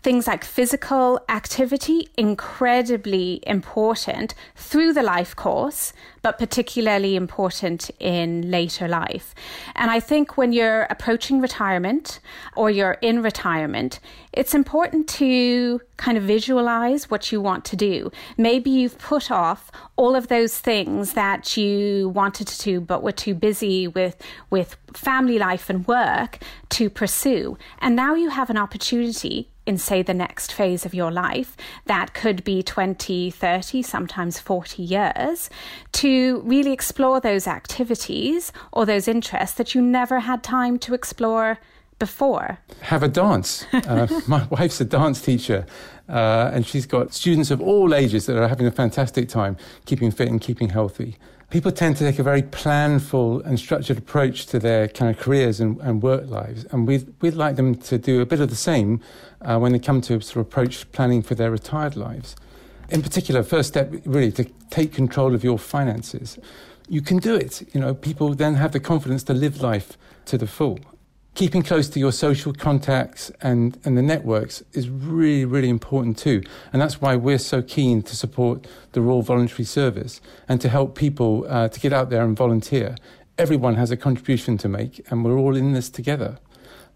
things 0.08 0.26
like 0.26 0.42
physical 0.42 1.20
activity 1.28 2.08
incredibly 2.16 3.42
important 3.46 4.34
through 4.56 4.90
the 4.94 5.02
life 5.02 5.36
course 5.36 5.92
but 6.22 6.38
particularly 6.38 7.14
important 7.16 7.90
in 8.00 8.50
later 8.50 8.88
life. 8.88 9.34
And 9.74 9.90
I 9.90 10.00
think 10.00 10.36
when 10.36 10.52
you're 10.52 10.82
approaching 10.90 11.40
retirement 11.40 12.20
or 12.56 12.70
you're 12.70 12.98
in 13.02 13.22
retirement, 13.22 14.00
it's 14.32 14.54
important 14.54 15.08
to 15.08 15.80
kind 15.96 16.18
of 16.18 16.24
visualize 16.24 17.10
what 17.10 17.32
you 17.32 17.40
want 17.40 17.64
to 17.66 17.76
do. 17.76 18.10
Maybe 18.36 18.70
you've 18.70 18.98
put 18.98 19.30
off 19.30 19.70
all 19.96 20.14
of 20.14 20.28
those 20.28 20.58
things 20.58 21.14
that 21.14 21.56
you 21.56 22.10
wanted 22.10 22.46
to 22.48 22.62
do 22.62 22.80
but 22.80 23.02
were 23.02 23.12
too 23.12 23.34
busy 23.34 23.88
with 23.88 24.16
with 24.50 24.76
family 24.94 25.38
life 25.38 25.70
and 25.70 25.86
work 25.86 26.38
to 26.70 26.90
pursue. 26.90 27.58
And 27.80 27.96
now 27.96 28.14
you 28.14 28.30
have 28.30 28.50
an 28.50 28.56
opportunity 28.56 29.48
in, 29.68 29.76
say, 29.76 30.02
the 30.02 30.14
next 30.14 30.52
phase 30.52 30.86
of 30.86 30.94
your 30.94 31.10
life, 31.10 31.56
that 31.84 32.14
could 32.14 32.42
be 32.42 32.62
20, 32.62 33.30
30, 33.30 33.82
sometimes 33.82 34.40
40 34.40 34.82
years, 34.82 35.50
to 35.92 36.40
really 36.40 36.72
explore 36.72 37.20
those 37.20 37.46
activities 37.46 38.50
or 38.72 38.86
those 38.86 39.06
interests 39.06 39.56
that 39.58 39.74
you 39.74 39.82
never 39.82 40.20
had 40.20 40.42
time 40.42 40.78
to 40.78 40.94
explore 40.94 41.58
before? 41.98 42.58
Have 42.80 43.02
a 43.02 43.08
dance. 43.08 43.66
Uh, 43.72 44.06
my 44.26 44.46
wife's 44.46 44.80
a 44.80 44.86
dance 44.86 45.20
teacher, 45.20 45.66
uh, 46.08 46.50
and 46.54 46.66
she's 46.66 46.86
got 46.86 47.12
students 47.12 47.50
of 47.50 47.60
all 47.60 47.94
ages 47.94 48.24
that 48.26 48.36
are 48.38 48.48
having 48.48 48.66
a 48.66 48.70
fantastic 48.70 49.28
time 49.28 49.56
keeping 49.84 50.10
fit 50.10 50.28
and 50.28 50.40
keeping 50.40 50.70
healthy. 50.70 51.18
People 51.50 51.72
tend 51.72 51.96
to 51.96 52.04
take 52.04 52.18
a 52.18 52.22
very 52.22 52.42
planful 52.42 53.44
and 53.46 53.58
structured 53.58 53.96
approach 53.96 54.46
to 54.46 54.58
their 54.58 54.86
kind 54.86 55.10
of 55.10 55.22
careers 55.22 55.60
and, 55.60 55.80
and 55.80 56.02
work 56.02 56.28
lives, 56.28 56.66
and 56.70 56.86
we'd, 56.86 57.12
we'd 57.22 57.34
like 57.34 57.56
them 57.56 57.74
to 57.74 57.96
do 57.96 58.20
a 58.20 58.26
bit 58.26 58.40
of 58.40 58.50
the 58.50 58.56
same 58.56 59.00
uh, 59.40 59.58
when 59.58 59.72
they 59.72 59.78
come 59.78 60.00
to 60.02 60.20
sort 60.20 60.36
of 60.36 60.46
approach 60.46 60.90
planning 60.92 61.22
for 61.22 61.34
their 61.34 61.50
retired 61.50 61.96
lives 61.96 62.36
in 62.90 63.02
particular, 63.02 63.42
first 63.42 63.68
step 63.68 63.92
really 64.04 64.32
to 64.32 64.44
take 64.70 64.92
control 64.92 65.34
of 65.34 65.44
your 65.44 65.58
finances. 65.58 66.38
You 66.88 67.02
can 67.02 67.18
do 67.18 67.34
it. 67.34 67.74
You 67.74 67.80
know, 67.80 67.94
people 67.94 68.34
then 68.34 68.54
have 68.54 68.72
the 68.72 68.80
confidence 68.80 69.22
to 69.24 69.34
live 69.34 69.60
life 69.60 69.98
to 70.26 70.38
the 70.38 70.46
full. 70.46 70.78
Keeping 71.38 71.62
close 71.62 71.88
to 71.90 72.00
your 72.00 72.10
social 72.10 72.52
contacts 72.52 73.30
and, 73.42 73.78
and 73.84 73.96
the 73.96 74.02
networks 74.02 74.60
is 74.72 74.88
really, 74.88 75.44
really 75.44 75.68
important 75.68 76.18
too. 76.18 76.42
And 76.72 76.82
that's 76.82 77.00
why 77.00 77.14
we're 77.14 77.38
so 77.38 77.62
keen 77.62 78.02
to 78.02 78.16
support 78.16 78.66
the 78.90 79.00
Royal 79.00 79.22
Voluntary 79.22 79.64
Service 79.64 80.20
and 80.48 80.60
to 80.60 80.68
help 80.68 80.96
people 80.96 81.46
uh, 81.48 81.68
to 81.68 81.78
get 81.78 81.92
out 81.92 82.10
there 82.10 82.24
and 82.24 82.36
volunteer. 82.36 82.96
Everyone 83.38 83.76
has 83.76 83.92
a 83.92 83.96
contribution 83.96 84.58
to 84.58 84.68
make, 84.68 85.00
and 85.12 85.24
we're 85.24 85.38
all 85.38 85.54
in 85.54 85.74
this 85.74 85.88
together. 85.88 86.40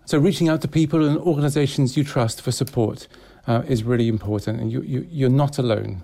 So, 0.07 0.19
reaching 0.19 0.49
out 0.49 0.61
to 0.63 0.67
people 0.67 1.07
and 1.07 1.19
organisations 1.19 1.97
you 1.97 2.03
trust 2.03 2.43
for 2.43 2.51
support 2.51 3.07
uh, 3.47 3.63
is 3.69 3.85
really 3.85 4.09
important, 4.09 4.61
and 4.61 4.73
you, 4.73 4.83
you, 4.83 5.07
you're 5.09 5.31
not 5.31 5.59
alone. 5.59 6.03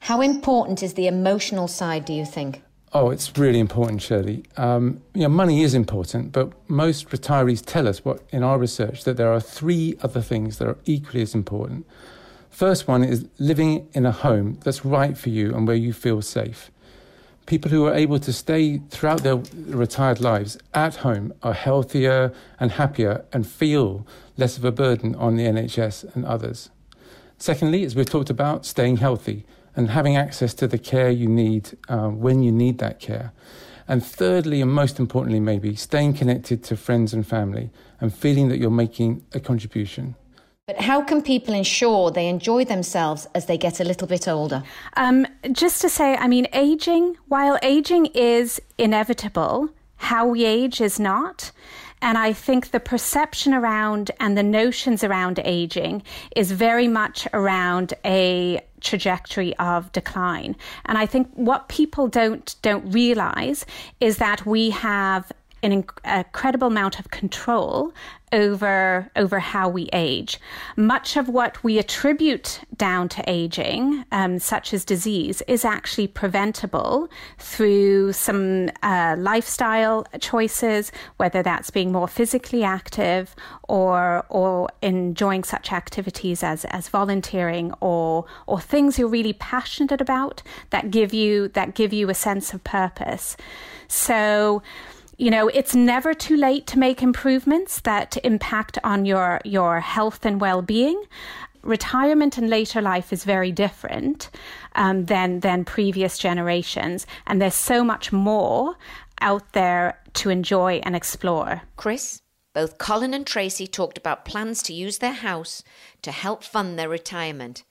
How 0.00 0.20
important 0.20 0.82
is 0.82 0.92
the 0.92 1.06
emotional 1.06 1.66
side, 1.66 2.04
do 2.04 2.12
you 2.12 2.26
think? 2.26 2.62
Oh, 2.92 3.10
it's 3.10 3.38
really 3.38 3.60
important, 3.60 4.02
Shirley. 4.02 4.42
Um, 4.56 5.00
you 5.14 5.22
know, 5.22 5.28
money 5.28 5.62
is 5.62 5.74
important, 5.74 6.32
but 6.32 6.52
most 6.68 7.10
retirees 7.10 7.64
tell 7.64 7.86
us, 7.86 8.04
what 8.04 8.20
in 8.30 8.42
our 8.42 8.58
research, 8.58 9.04
that 9.04 9.16
there 9.16 9.32
are 9.32 9.40
three 9.40 9.96
other 10.02 10.20
things 10.20 10.58
that 10.58 10.66
are 10.66 10.78
equally 10.86 11.22
as 11.22 11.32
important. 11.32 11.86
First 12.50 12.88
one 12.88 13.04
is 13.04 13.28
living 13.38 13.88
in 13.92 14.06
a 14.06 14.10
home 14.10 14.58
that's 14.64 14.84
right 14.84 15.16
for 15.16 15.28
you 15.28 15.54
and 15.54 15.68
where 15.68 15.76
you 15.76 15.92
feel 15.92 16.20
safe. 16.20 16.72
People 17.46 17.70
who 17.70 17.86
are 17.86 17.94
able 17.94 18.18
to 18.18 18.32
stay 18.32 18.78
throughout 18.90 19.22
their 19.22 19.36
retired 19.36 20.20
lives 20.20 20.58
at 20.74 20.96
home 20.96 21.32
are 21.44 21.54
healthier 21.54 22.32
and 22.58 22.72
happier 22.72 23.24
and 23.32 23.46
feel 23.46 24.04
less 24.36 24.56
of 24.56 24.64
a 24.64 24.72
burden 24.72 25.14
on 25.14 25.36
the 25.36 25.44
NHS 25.44 26.16
and 26.16 26.24
others. 26.24 26.70
Secondly, 27.38 27.84
as 27.84 27.94
we've 27.94 28.10
talked 28.10 28.30
about, 28.30 28.66
staying 28.66 28.96
healthy 28.96 29.46
and 29.80 29.88
having 29.90 30.14
access 30.14 30.52
to 30.52 30.68
the 30.68 30.76
care 30.76 31.08
you 31.08 31.26
need 31.26 31.70
uh, 31.88 32.08
when 32.08 32.42
you 32.42 32.52
need 32.52 32.76
that 32.78 33.00
care. 33.00 33.32
And 33.88 34.04
thirdly, 34.04 34.60
and 34.60 34.70
most 34.70 35.00
importantly, 35.00 35.40
maybe, 35.40 35.74
staying 35.74 36.14
connected 36.14 36.62
to 36.64 36.76
friends 36.76 37.14
and 37.14 37.26
family 37.26 37.70
and 37.98 38.14
feeling 38.14 38.48
that 38.50 38.58
you're 38.58 38.70
making 38.70 39.24
a 39.32 39.40
contribution. 39.40 40.16
But 40.66 40.82
how 40.82 41.02
can 41.02 41.22
people 41.22 41.54
ensure 41.54 42.10
they 42.10 42.28
enjoy 42.28 42.66
themselves 42.66 43.26
as 43.34 43.46
they 43.46 43.56
get 43.56 43.80
a 43.80 43.84
little 43.84 44.06
bit 44.06 44.28
older? 44.28 44.62
Um, 44.98 45.26
just 45.50 45.80
to 45.80 45.88
say, 45.88 46.14
I 46.14 46.28
mean, 46.28 46.46
aging, 46.52 47.16
while 47.26 47.58
aging 47.62 48.06
is 48.14 48.60
inevitable, 48.76 49.70
how 49.96 50.26
we 50.26 50.44
age 50.44 50.82
is 50.82 51.00
not. 51.00 51.52
And 52.02 52.16
I 52.16 52.32
think 52.32 52.70
the 52.70 52.80
perception 52.80 53.52
around 53.52 54.10
and 54.20 54.36
the 54.36 54.42
notions 54.42 55.04
around 55.04 55.38
aging 55.44 56.02
is 56.36 56.52
very 56.52 56.88
much 56.88 57.28
around 57.32 57.94
a 58.04 58.60
trajectory 58.80 59.56
of 59.56 59.90
decline. 59.92 60.56
And 60.86 60.98
I 60.98 61.06
think 61.06 61.28
what 61.34 61.68
people 61.68 62.08
don't 62.08 62.54
don't 62.62 62.90
realize 62.90 63.66
is 64.00 64.18
that 64.18 64.46
we 64.46 64.70
have 64.70 65.32
an 65.62 65.72
incredible 65.72 66.68
amount 66.68 66.98
of 66.98 67.10
control 67.10 67.92
over 68.32 69.10
over 69.16 69.38
how 69.38 69.68
we 69.68 69.88
age. 69.92 70.38
Much 70.76 71.16
of 71.16 71.28
what 71.28 71.62
we 71.64 71.78
attribute 71.78 72.60
down 72.76 73.08
to 73.08 73.22
aging, 73.26 74.04
um, 74.12 74.38
such 74.38 74.72
as 74.72 74.84
disease, 74.84 75.42
is 75.48 75.64
actually 75.64 76.06
preventable 76.06 77.08
through 77.38 78.12
some 78.12 78.70
uh, 78.82 79.16
lifestyle 79.18 80.06
choices, 80.20 80.92
whether 81.16 81.42
that's 81.42 81.70
being 81.70 81.92
more 81.92 82.08
physically 82.08 82.62
active 82.62 83.34
or 83.68 84.24
or 84.28 84.68
enjoying 84.82 85.44
such 85.44 85.72
activities 85.72 86.42
as 86.42 86.64
as 86.66 86.88
volunteering 86.88 87.72
or 87.80 88.24
or 88.46 88.60
things 88.60 88.98
you're 88.98 89.08
really 89.08 89.32
passionate 89.34 90.00
about 90.00 90.42
that 90.70 90.90
give 90.90 91.12
you 91.12 91.48
that 91.48 91.74
give 91.74 91.92
you 91.92 92.08
a 92.10 92.14
sense 92.14 92.54
of 92.54 92.62
purpose. 92.64 93.36
So 93.88 94.62
you 95.20 95.30
know, 95.30 95.48
it's 95.48 95.74
never 95.74 96.14
too 96.14 96.34
late 96.34 96.66
to 96.68 96.78
make 96.78 97.02
improvements 97.02 97.82
that 97.82 98.16
impact 98.24 98.78
on 98.82 99.04
your, 99.04 99.38
your 99.44 99.78
health 99.80 100.24
and 100.24 100.40
well 100.40 100.62
being. 100.62 100.98
Retirement 101.62 102.38
and 102.38 102.48
later 102.48 102.80
life 102.80 103.12
is 103.12 103.24
very 103.24 103.52
different 103.52 104.30
um, 104.76 105.04
than, 105.04 105.40
than 105.40 105.66
previous 105.66 106.16
generations, 106.16 107.06
and 107.26 107.40
there's 107.40 107.54
so 107.54 107.84
much 107.84 108.12
more 108.12 108.76
out 109.20 109.52
there 109.52 110.00
to 110.14 110.30
enjoy 110.30 110.80
and 110.84 110.96
explore. 110.96 111.60
Chris? 111.76 112.22
Both 112.54 112.78
Colin 112.78 113.12
and 113.12 113.26
Tracy 113.26 113.66
talked 113.66 113.98
about 113.98 114.24
plans 114.24 114.62
to 114.62 114.72
use 114.72 114.98
their 114.98 115.12
house 115.12 115.62
to 116.00 116.12
help 116.12 116.42
fund 116.42 116.78
their 116.78 116.88
retirement. 116.88 117.62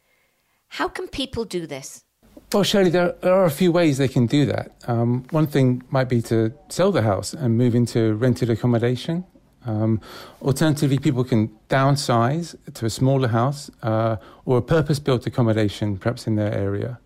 How 0.67 0.87
can 0.87 1.07
people 1.07 1.45
do 1.45 1.65
this? 1.65 2.03
Well, 2.51 2.63
Shirley, 2.63 2.89
there, 2.89 3.13
there 3.21 3.35
are 3.35 3.45
a 3.45 3.51
few 3.51 3.71
ways 3.71 3.99
they 3.99 4.07
can 4.07 4.25
do 4.25 4.47
that. 4.47 4.71
Um, 4.87 5.23
one 5.29 5.45
thing 5.45 5.83
might 5.91 6.09
be 6.09 6.19
to 6.23 6.51
sell 6.67 6.91
the 6.91 7.03
house 7.03 7.31
and 7.31 7.55
move 7.55 7.75
into 7.75 8.15
rented 8.15 8.49
accommodation. 8.49 9.23
Um, 9.67 10.01
alternatively, 10.41 10.97
people 10.97 11.23
can 11.23 11.49
downsize 11.69 12.55
to 12.73 12.87
a 12.87 12.89
smaller 12.89 13.27
house 13.27 13.69
uh, 13.83 14.15
or 14.45 14.57
a 14.57 14.61
purpose 14.63 14.97
built 14.97 15.27
accommodation, 15.27 15.99
perhaps 15.99 16.25
in 16.25 16.37
their 16.37 16.51
area. 16.51 16.99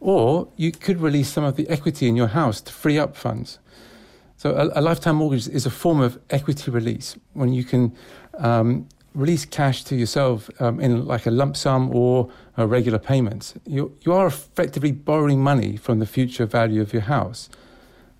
Or 0.00 0.48
you 0.56 0.70
could 0.70 1.00
release 1.00 1.30
some 1.30 1.44
of 1.44 1.56
the 1.56 1.66
equity 1.70 2.06
in 2.06 2.14
your 2.14 2.28
house 2.28 2.60
to 2.60 2.70
free 2.70 2.98
up 2.98 3.16
funds. 3.16 3.58
So, 4.36 4.50
a, 4.50 4.80
a 4.80 4.82
lifetime 4.82 5.16
mortgage 5.16 5.48
is 5.48 5.64
a 5.64 5.70
form 5.70 6.00
of 6.00 6.20
equity 6.28 6.70
release 6.70 7.16
when 7.32 7.54
you 7.54 7.64
can 7.64 7.96
um, 8.36 8.86
release 9.18 9.44
cash 9.44 9.82
to 9.82 9.96
yourself 9.96 10.48
um, 10.60 10.78
in 10.78 11.04
like 11.04 11.26
a 11.26 11.30
lump 11.30 11.56
sum 11.56 11.94
or 11.94 12.30
uh, 12.56 12.66
regular 12.66 13.00
payments, 13.00 13.54
you, 13.66 13.92
you 14.02 14.12
are 14.12 14.28
effectively 14.28 14.92
borrowing 14.92 15.42
money 15.42 15.76
from 15.76 15.98
the 15.98 16.06
future 16.06 16.46
value 16.46 16.80
of 16.80 16.92
your 16.92 17.02
house. 17.02 17.50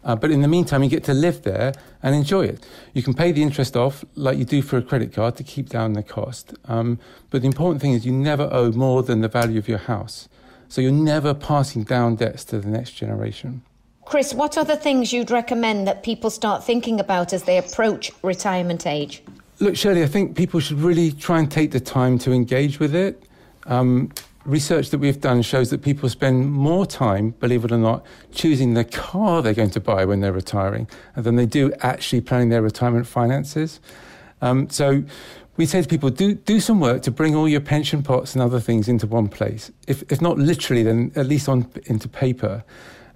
Uh, 0.03 0.17
but 0.17 0.31
in 0.31 0.43
the 0.43 0.49
meantime, 0.49 0.83
you 0.83 0.91
get 0.91 1.05
to 1.05 1.15
live 1.15 1.43
there 1.43 1.73
and 2.03 2.15
enjoy 2.15 2.45
it. 2.45 2.67
You 2.95 3.03
can 3.03 3.15
pay 3.15 3.31
the 3.31 3.43
interest 3.43 3.77
off 3.77 4.05
like 4.17 4.39
you 4.39 4.45
do 4.45 4.61
for 4.61 4.77
a 4.77 4.83
credit 4.83 5.13
card 5.13 5.37
to 5.37 5.45
keep 5.45 5.69
down 5.69 5.93
the 5.93 6.03
cost. 6.03 6.55
Um, 6.65 6.99
but 7.31 7.43
the 7.43 7.47
important 7.47 7.81
thing 7.81 7.93
is 7.93 8.05
you 8.05 8.13
never 8.13 8.49
owe 8.51 8.73
more 8.73 9.03
than 9.03 9.21
the 9.21 9.29
value 9.29 9.59
of 9.59 9.69
your 9.69 9.79
house. 9.79 10.29
So 10.69 10.81
you're 10.81 10.93
never 10.93 11.33
passing 11.33 11.85
down 11.85 12.17
debts 12.17 12.45
to 12.47 12.59
the 12.59 12.69
next 12.69 12.93
generation. 12.93 13.63
Chris, 14.05 14.35
what 14.35 14.57
are 14.57 14.65
the 14.65 14.77
things 14.77 15.13
you'd 15.13 15.31
recommend 15.31 15.87
that 15.87 16.03
people 16.03 16.31
start 16.31 16.65
thinking 16.65 16.99
about 16.99 17.33
as 17.33 17.45
they 17.45 17.59
approach 17.59 18.11
retirement 18.23 18.87
age? 18.87 19.23
Look, 19.61 19.75
Shirley, 19.77 20.05
I 20.05 20.07
think 20.07 20.37
people 20.37 20.61
should 20.61 20.79
really 20.79 21.11
try 21.11 21.41
and 21.41 21.51
take 21.51 21.73
the 21.73 21.81
time 21.81 22.17
to 22.21 22.33
engage 22.33 22.79
with 22.79 22.95
it. 22.95 23.21
Um, 23.67 24.13
research 24.45 24.91
that 24.91 24.99
we've 24.99 25.21
done 25.21 25.43
shows 25.43 25.71
that 25.71 25.83
people 25.83 26.09
spend 26.09 26.53
more 26.53 26.87
time, 26.87 27.31
believe 27.31 27.65
it 27.65 27.73
or 27.73 27.79
not, 27.79 28.07
choosing 28.31 28.75
the 28.75 28.85
car 28.85 29.43
they're 29.43 29.55
going 29.55 29.71
to 29.71 29.81
buy 29.81 30.05
when 30.05 30.21
they're 30.21 30.33
retiring 30.33 30.89
than 31.17 31.35
they 31.35 31.45
do 31.45 31.73
actually 31.81 32.21
planning 32.21 32.51
their 32.51 32.63
retirement 32.63 33.09
finances. 33.09 33.81
Um, 34.43 34.71
so 34.71 35.03
we 35.57 35.67
say 35.67 35.83
to 35.83 35.89
people, 35.89 36.11
do, 36.11 36.35
do 36.35 36.61
some 36.61 36.79
work 36.79 37.03
to 37.03 37.11
bring 37.11 37.35
all 37.35 37.49
your 37.49 37.61
pension 37.61 38.05
pots 38.05 38.35
and 38.35 38.43
other 38.43 38.61
things 38.61 38.87
into 38.87 39.09
one 39.09 39.27
place. 39.27 39.73
If, 39.89 40.05
if 40.11 40.23
not 40.23 40.39
literally, 40.39 40.85
then 40.85 41.11
at 41.17 41.27
least 41.27 41.49
on, 41.49 41.69
into 41.87 42.09
paper 42.09 42.65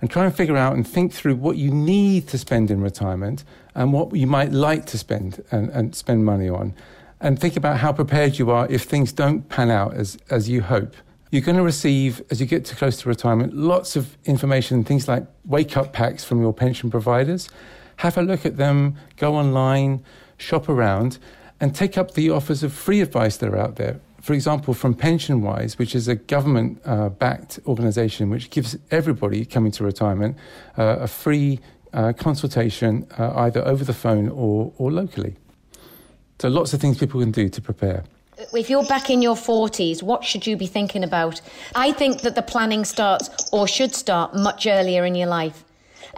and 0.00 0.10
try 0.10 0.24
and 0.24 0.34
figure 0.34 0.56
out 0.56 0.74
and 0.74 0.86
think 0.86 1.12
through 1.12 1.36
what 1.36 1.56
you 1.56 1.70
need 1.70 2.26
to 2.28 2.36
spend 2.36 2.68
in 2.72 2.80
retirement 2.80 3.44
and 3.74 3.92
what 3.92 4.14
you 4.14 4.26
might 4.26 4.52
like 4.52 4.86
to 4.86 4.98
spend 4.98 5.42
and, 5.50 5.70
and 5.70 5.94
spend 5.94 6.24
money 6.24 6.48
on. 6.48 6.74
And 7.20 7.38
think 7.38 7.56
about 7.56 7.78
how 7.78 7.92
prepared 7.92 8.38
you 8.38 8.50
are 8.50 8.66
if 8.68 8.82
things 8.82 9.12
don't 9.12 9.48
pan 9.48 9.70
out 9.70 9.94
as, 9.94 10.18
as 10.30 10.48
you 10.48 10.62
hope. 10.62 10.96
You're 11.30 11.42
going 11.42 11.56
to 11.56 11.62
receive, 11.62 12.20
as 12.30 12.40
you 12.40 12.46
get 12.46 12.64
too 12.64 12.76
close 12.76 13.00
to 13.02 13.08
retirement, 13.08 13.54
lots 13.54 13.96
of 13.96 14.18
information, 14.24 14.84
things 14.84 15.08
like 15.08 15.24
wake 15.46 15.76
up 15.76 15.92
packs 15.92 16.24
from 16.24 16.42
your 16.42 16.52
pension 16.52 16.90
providers. 16.90 17.48
Have 17.96 18.18
a 18.18 18.22
look 18.22 18.44
at 18.44 18.56
them, 18.56 18.96
go 19.16 19.36
online, 19.36 20.04
shop 20.36 20.68
around, 20.68 21.18
and 21.60 21.74
take 21.74 21.96
up 21.96 22.14
the 22.14 22.28
offers 22.28 22.62
of 22.62 22.72
free 22.72 23.00
advice 23.00 23.36
that 23.38 23.48
are 23.48 23.58
out 23.58 23.76
there 23.76 24.00
for 24.22 24.34
example, 24.34 24.72
from 24.72 24.94
PensionWise, 24.94 25.78
which 25.78 25.96
is 25.96 26.06
a 26.06 26.14
government 26.14 26.80
uh, 26.84 27.08
backed 27.08 27.58
organization 27.66 28.30
which 28.30 28.50
gives 28.50 28.78
everybody 28.92 29.44
coming 29.44 29.72
to 29.72 29.84
retirement 29.84 30.36
uh, 30.78 30.98
a 31.00 31.08
free 31.08 31.58
uh, 31.92 32.12
consultation 32.12 33.06
uh, 33.18 33.32
either 33.36 33.66
over 33.66 33.84
the 33.84 33.92
phone 33.94 34.28
or, 34.28 34.72
or 34.78 34.90
locally. 34.90 35.36
So, 36.38 36.48
lots 36.48 36.72
of 36.74 36.80
things 36.80 36.98
people 36.98 37.20
can 37.20 37.30
do 37.30 37.48
to 37.48 37.60
prepare. 37.60 38.04
If 38.52 38.68
you're 38.68 38.84
back 38.86 39.10
in 39.10 39.22
your 39.22 39.36
40s, 39.36 40.02
what 40.02 40.24
should 40.24 40.46
you 40.46 40.56
be 40.56 40.66
thinking 40.66 41.04
about? 41.04 41.40
I 41.74 41.92
think 41.92 42.22
that 42.22 42.34
the 42.34 42.42
planning 42.42 42.84
starts 42.84 43.50
or 43.52 43.68
should 43.68 43.94
start 43.94 44.34
much 44.34 44.66
earlier 44.66 45.04
in 45.04 45.14
your 45.14 45.28
life. 45.28 45.64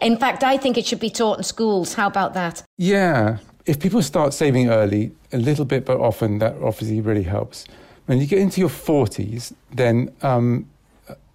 In 0.01 0.17
fact, 0.17 0.43
I 0.43 0.57
think 0.57 0.79
it 0.79 0.87
should 0.87 1.01
be 1.01 1.11
taught 1.11 1.39
in 1.39 1.45
schools. 1.45 1.95
How 1.95 2.07
about 2.07 2.35
that? 2.35 2.63
Yeah. 2.79 3.39
If 3.67 3.81
people 3.81 4.03
start 4.03 4.35
saving 4.35 4.69
early, 4.69 5.13
a 5.33 5.39
little 5.39 5.65
bit 5.65 5.85
but 5.85 5.99
often, 5.99 6.39
that 6.39 6.55
obviously 6.63 7.01
really 7.01 7.23
helps. 7.23 7.67
When 8.07 8.19
you 8.19 8.27
get 8.27 8.39
into 8.39 8.61
your 8.61 8.71
40s, 8.71 9.53
then 9.73 10.11
um, 10.23 10.69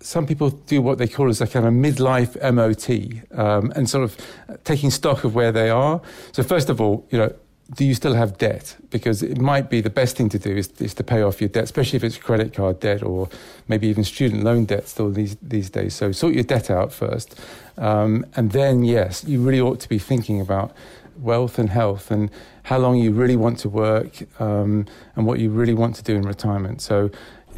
some 0.02 0.26
people 0.26 0.50
do 0.50 0.82
what 0.82 0.98
they 0.98 1.08
call 1.08 1.30
as 1.30 1.42
a 1.42 1.48
kind 1.48 1.66
of 1.66 1.74
midlife 1.74 2.36
MOT 2.54 3.38
um, 3.38 3.72
and 3.76 3.90
sort 3.90 4.04
of 4.04 4.18
taking 4.64 4.92
stock 4.92 5.24
of 5.24 5.36
where 5.36 5.52
they 5.52 5.70
are. 5.70 6.02
So, 6.32 6.44
first 6.44 6.70
of 6.70 6.80
all, 6.80 7.06
you 7.10 7.18
know, 7.18 7.34
do 7.76 7.86
you 7.86 7.94
still 7.94 8.14
have 8.14 8.38
debt? 8.38 8.78
Because 8.90 9.22
it 9.22 9.40
might 9.40 9.70
be 9.70 9.82
the 9.82 9.90
best 9.90 10.16
thing 10.16 10.30
to 10.30 10.40
do 10.40 10.56
is, 10.56 10.70
is 10.80 10.94
to 10.96 11.04
pay 11.04 11.22
off 11.22 11.42
your 11.42 11.50
debt, 11.50 11.66
especially 11.66 11.98
if 11.98 12.04
it's 12.04 12.18
credit 12.18 12.54
card 12.54 12.80
debt 12.80 13.04
or 13.04 13.30
maybe 13.68 13.88
even 13.88 14.04
student 14.04 14.44
loan 14.44 14.66
debt 14.66 14.88
still 14.88 15.12
these, 15.12 15.36
these 15.42 15.70
days. 15.70 15.96
So, 15.96 16.12
sort 16.12 16.34
your 16.34 16.46
debt 16.46 16.70
out 16.70 16.94
first. 16.94 17.40
Um, 17.78 18.26
and 18.36 18.52
then, 18.52 18.84
yes, 18.84 19.26
you 19.26 19.42
really 19.42 19.62
ought 19.62 19.80
to 19.82 19.90
be 19.90 20.00
thinking 20.00 20.40
about 20.40 20.74
wealth 21.18 21.60
and 21.60 21.70
health 21.70 22.12
and 22.12 22.30
how 22.64 22.78
long 22.78 22.98
you 22.98 23.12
really 23.12 23.36
want 23.36 23.60
to 23.60 23.70
work 23.70 24.24
um, 24.42 24.86
and 25.16 25.26
what 25.26 25.40
you 25.40 25.50
really 25.50 25.74
want 25.74 25.96
to 25.96 26.04
do 26.04 26.16
in 26.16 26.22
retirement. 26.22 26.82
So 26.82 27.10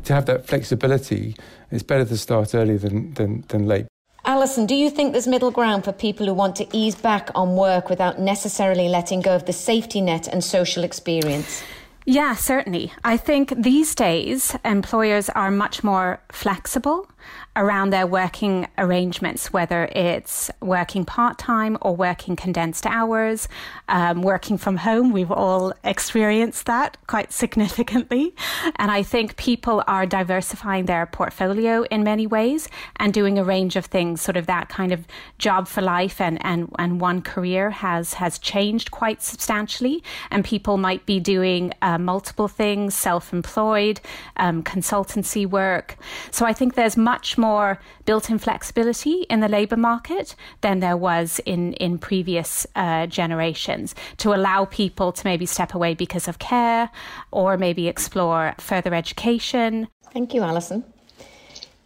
to 0.03 0.13
have 0.13 0.25
that 0.25 0.45
flexibility, 0.45 1.35
it's 1.69 1.83
better 1.83 2.05
to 2.05 2.17
start 2.17 2.53
early 2.55 2.77
than, 2.77 3.13
than, 3.13 3.43
than 3.49 3.67
late. 3.67 3.85
Alison, 4.23 4.67
do 4.67 4.75
you 4.75 4.89
think 4.89 5.13
there's 5.13 5.27
middle 5.27 5.51
ground 5.51 5.83
for 5.83 5.91
people 5.91 6.27
who 6.27 6.33
want 6.33 6.55
to 6.57 6.67
ease 6.71 6.95
back 6.95 7.29
on 7.33 7.55
work 7.55 7.89
without 7.89 8.19
necessarily 8.19 8.87
letting 8.87 9.21
go 9.21 9.35
of 9.35 9.45
the 9.45 9.53
safety 9.53 9.99
net 9.99 10.27
and 10.27 10.43
social 10.43 10.83
experience? 10.83 11.63
Yeah, 12.05 12.35
certainly. 12.35 12.91
I 13.03 13.17
think 13.17 13.53
these 13.55 13.95
days 13.95 14.55
employers 14.65 15.29
are 15.29 15.51
much 15.51 15.83
more 15.83 16.19
flexible 16.31 17.07
around 17.55 17.89
their 17.89 18.07
working 18.07 18.67
arrangements, 18.77 19.51
whether 19.51 19.85
it's 19.93 20.49
working 20.61 21.03
part 21.03 21.37
time 21.37 21.77
or 21.81 21.95
working 21.95 22.35
condensed 22.35 22.85
hours, 22.85 23.47
um, 23.89 24.21
working 24.21 24.57
from 24.57 24.77
home. 24.77 25.11
We've 25.11 25.31
all 25.31 25.73
experienced 25.83 26.65
that 26.65 26.97
quite 27.07 27.31
significantly. 27.41 28.33
And 28.77 28.89
I 28.89 29.03
think 29.03 29.35
people 29.35 29.83
are 29.87 30.05
diversifying 30.05 30.85
their 30.85 31.05
portfolio 31.05 31.83
in 31.83 32.03
many 32.03 32.25
ways 32.25 32.69
and 32.97 33.13
doing 33.13 33.37
a 33.37 33.43
range 33.43 33.75
of 33.75 33.85
things. 33.85 34.21
Sort 34.21 34.37
of 34.37 34.47
that 34.47 34.69
kind 34.69 34.91
of 34.91 35.05
job 35.37 35.67
for 35.67 35.81
life 35.81 36.21
and, 36.21 36.43
and, 36.45 36.73
and 36.79 37.01
one 37.01 37.21
career 37.21 37.69
has, 37.69 38.13
has 38.15 38.39
changed 38.39 38.91
quite 38.91 39.21
substantially. 39.21 40.03
And 40.29 40.45
people 40.45 40.77
might 40.77 41.05
be 41.05 41.19
doing 41.19 41.73
uh, 41.81 41.97
multiple 41.97 42.47
things, 42.47 42.95
self 42.95 43.33
employed, 43.33 43.99
um, 44.37 44.63
consultancy 44.63 45.45
work. 45.45 45.97
So 46.31 46.45
I 46.45 46.53
think 46.53 46.75
there's 46.75 46.95
much 46.95 47.10
more 47.37 47.79
built 48.05 48.29
in 48.29 48.37
flexibility 48.37 49.25
in 49.29 49.39
the 49.39 49.47
labour 49.47 49.77
market 49.77 50.35
than 50.61 50.79
there 50.79 50.97
was 50.97 51.39
in, 51.45 51.73
in 51.73 51.97
previous 51.97 52.65
uh, 52.75 53.05
generations 53.07 53.93
to 54.17 54.33
allow 54.33 54.65
people 54.65 55.11
to 55.11 55.25
maybe 55.25 55.45
step 55.45 55.73
away 55.73 55.93
because 55.93 56.27
of 56.27 56.39
care 56.39 56.89
or 57.31 57.57
maybe 57.57 57.87
explore 57.87 58.55
further 58.59 58.93
education. 58.93 59.87
Thank 60.13 60.33
you, 60.33 60.41
Alison. 60.41 60.83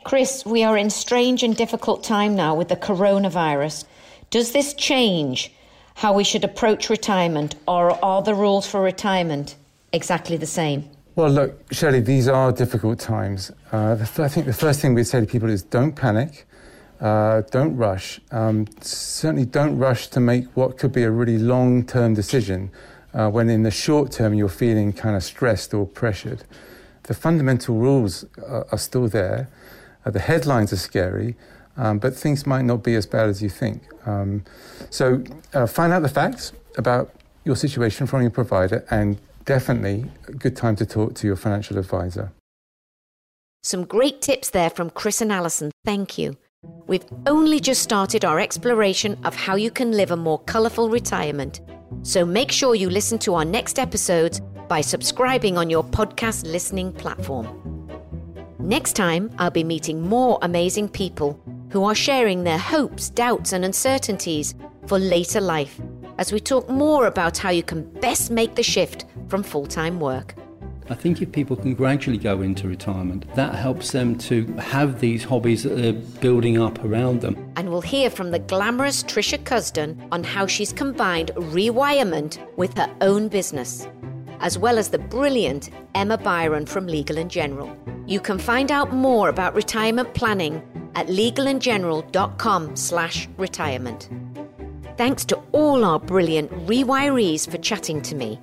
Chris, 0.04 0.46
we 0.46 0.64
are 0.64 0.78
in 0.78 0.90
strange 0.90 1.42
and 1.42 1.56
difficult 1.56 2.04
time 2.04 2.36
now 2.36 2.54
with 2.54 2.68
the 2.68 2.76
coronavirus. 2.76 3.86
Does 4.30 4.52
this 4.52 4.74
change 4.76 5.52
how 5.96 6.14
we 6.14 6.24
should 6.24 6.44
approach 6.44 6.90
retirement, 6.90 7.56
or 7.68 8.04
are 8.04 8.22
the 8.22 8.36
rules 8.36 8.68
for 8.68 8.82
retirement 8.82 9.56
exactly 9.92 10.38
the 10.38 10.46
same? 10.46 10.90
Well, 11.16 11.30
look, 11.30 11.72
Shirley, 11.72 12.02
these 12.02 12.28
are 12.28 12.52
difficult 12.52 13.00
times. 13.00 13.50
Uh, 13.72 13.96
the, 13.96 14.04
I 14.22 14.28
think 14.28 14.48
the 14.48 14.54
first 14.54 14.82
thing 14.82 14.94
we'd 14.94 15.06
say 15.06 15.22
to 15.22 15.26
people 15.26 15.50
is 15.50 15.64
don't 15.64 15.94
panic, 15.94 16.46
uh, 17.00 17.44
don't 17.52 17.78
rush. 17.78 18.20
Um, 18.32 18.68
certainly 18.82 19.46
don't 19.46 19.78
rush 19.78 20.08
to 20.08 20.20
make 20.20 20.46
what 20.58 20.78
could 20.78 20.92
be 20.92 21.04
a 21.04 21.12
really 21.12 21.38
long 21.38 21.86
term 21.86 22.16
decision 22.16 22.70
uh, 23.14 23.30
when 23.30 23.50
in 23.50 23.64
the 23.64 23.72
short 23.72 24.12
term 24.12 24.34
you're 24.34 24.50
feeling 24.50 24.92
kind 24.92 25.16
of 25.16 25.24
stressed 25.24 25.74
or 25.74 25.88
pressured. 25.88 26.44
The 27.04 27.14
fundamental 27.14 27.76
rules 27.76 28.26
are, 28.38 28.68
are 28.74 28.78
still 28.78 29.08
there. 29.08 29.48
Uh, 30.06 30.12
the 30.12 30.20
headlines 30.20 30.74
are 30.74 30.78
scary, 30.78 31.38
um, 31.78 31.98
but 31.98 32.14
things 32.14 32.46
might 32.46 32.66
not 32.66 32.84
be 32.84 32.94
as 32.96 33.06
bad 33.06 33.30
as 33.30 33.42
you 33.42 33.48
think. 33.48 33.84
Um, 34.06 34.44
so 34.90 35.24
uh, 35.54 35.66
find 35.66 35.94
out 35.94 36.02
the 36.02 36.10
facts 36.10 36.52
about 36.78 37.14
your 37.46 37.56
situation 37.56 38.06
from 38.06 38.22
your 38.22 38.32
provider 38.32 38.86
and 38.90 39.18
definitely 39.46 40.10
a 40.28 40.34
good 40.34 40.56
time 40.56 40.76
to 40.78 40.86
talk 40.86 41.16
to 41.16 41.28
your 41.28 41.36
financial 41.36 41.78
advisor. 41.78 42.32
Some 43.64 43.86
great 43.86 44.22
tips 44.22 44.50
there 44.50 44.70
from 44.70 44.90
Chris 44.90 45.22
and 45.22 45.32
Alison. 45.32 45.72
Thank 45.86 46.18
you. 46.18 46.38
We've 46.88 47.06
only 47.26 47.60
just 47.60 47.82
started 47.82 48.26
our 48.26 48.40
exploration 48.40 49.18
of 49.24 49.36
how 49.36 49.56
you 49.56 49.72
can 49.72 49.92
live 49.92 50.12
a 50.12 50.18
more 50.18 50.40
colourful 50.40 50.90
retirement. 50.90 51.62
So 52.04 52.26
make 52.26 52.52
sure 52.52 52.76
you 52.76 52.90
listen 52.90 53.18
to 53.20 53.36
our 53.36 53.46
next 53.46 53.80
episodes 53.80 54.40
by 54.68 54.82
subscribing 54.82 55.58
on 55.58 55.70
your 55.70 55.84
podcast 55.84 56.44
listening 56.52 56.92
platform. 56.92 57.48
Next 58.60 58.94
time, 58.94 59.32
I'll 59.38 59.52
be 59.52 59.64
meeting 59.64 60.02
more 60.02 60.40
amazing 60.42 60.90
people 60.90 61.40
who 61.70 61.84
are 61.84 61.96
sharing 61.96 62.44
their 62.44 62.58
hopes, 62.58 63.10
doubts, 63.10 63.54
and 63.54 63.66
uncertainties 63.66 64.56
for 64.88 64.98
later 64.98 65.42
life 65.42 65.80
as 66.18 66.32
we 66.32 66.40
talk 66.40 66.70
more 66.70 67.08
about 67.08 67.38
how 67.38 67.50
you 67.50 67.64
can 67.64 67.84
best 68.00 68.32
make 68.32 68.56
the 68.56 68.64
shift 68.64 69.06
from 69.28 69.44
full 69.44 69.66
time 69.66 70.00
work. 70.00 70.36
I 70.88 70.94
think 70.94 71.20
if 71.20 71.32
people 71.32 71.56
can 71.56 71.74
gradually 71.74 72.20
go 72.20 72.42
into 72.42 72.68
retirement, 72.68 73.26
that 73.34 73.56
helps 73.56 73.92
them 73.92 74.16
to 74.20 74.46
have 74.58 75.00
these 75.00 75.24
hobbies 75.24 75.64
that 75.64 75.76
they're 75.76 75.94
building 75.94 76.62
up 76.62 76.84
around 76.86 77.22
them. 77.22 77.52
And 77.56 77.72
we'll 77.72 77.82
hear 77.82 78.12
from 78.12 78.30
the 78.30 78.38
glamorous 78.38 79.02
Trisha 79.04 79.40
Cusden 79.40 80.08
on 80.12 80.24
how 80.24 80.46
she's 80.46 80.72
combined 80.72 81.32
rewirement 81.36 82.40
with 82.56 82.78
her 82.78 82.96
own 83.02 83.30
business, 83.30 83.88
as 84.42 84.60
well 84.60 84.78
as 84.78 84.90
the 84.90 85.00
brilliant 85.00 85.72
Emma 85.96 86.20
Byron 86.20 86.68
from 86.68 86.86
Legal 86.86 87.18
and 87.18 87.32
General. 87.32 87.76
You 88.06 88.20
can 88.20 88.38
find 88.38 88.72
out 88.72 88.94
more 88.94 89.30
about 89.30 89.56
retirement 89.56 90.14
planning 90.14 90.62
at 90.94 91.08
legalandgeneral.com 91.08 92.76
slash 92.76 93.28
retirement. 93.38 94.10
Thanks 94.98 95.26
to 95.26 95.42
all 95.52 95.84
our 95.84 96.00
brilliant 96.00 96.52
rewirees 96.68 97.50
for 97.50 97.58
chatting 97.58 98.02
to 98.04 98.16
me. 98.16 98.40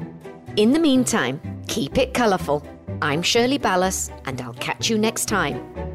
In 0.56 0.72
the 0.72 0.78
meantime, 0.78 1.40
keep 1.66 1.96
it 1.96 2.12
colourful. 2.12 2.62
I'm 3.00 3.22
Shirley 3.22 3.58
Ballas, 3.58 4.12
and 4.26 4.38
I'll 4.42 4.52
catch 4.54 4.90
you 4.90 4.98
next 4.98 5.24
time. 5.24 5.91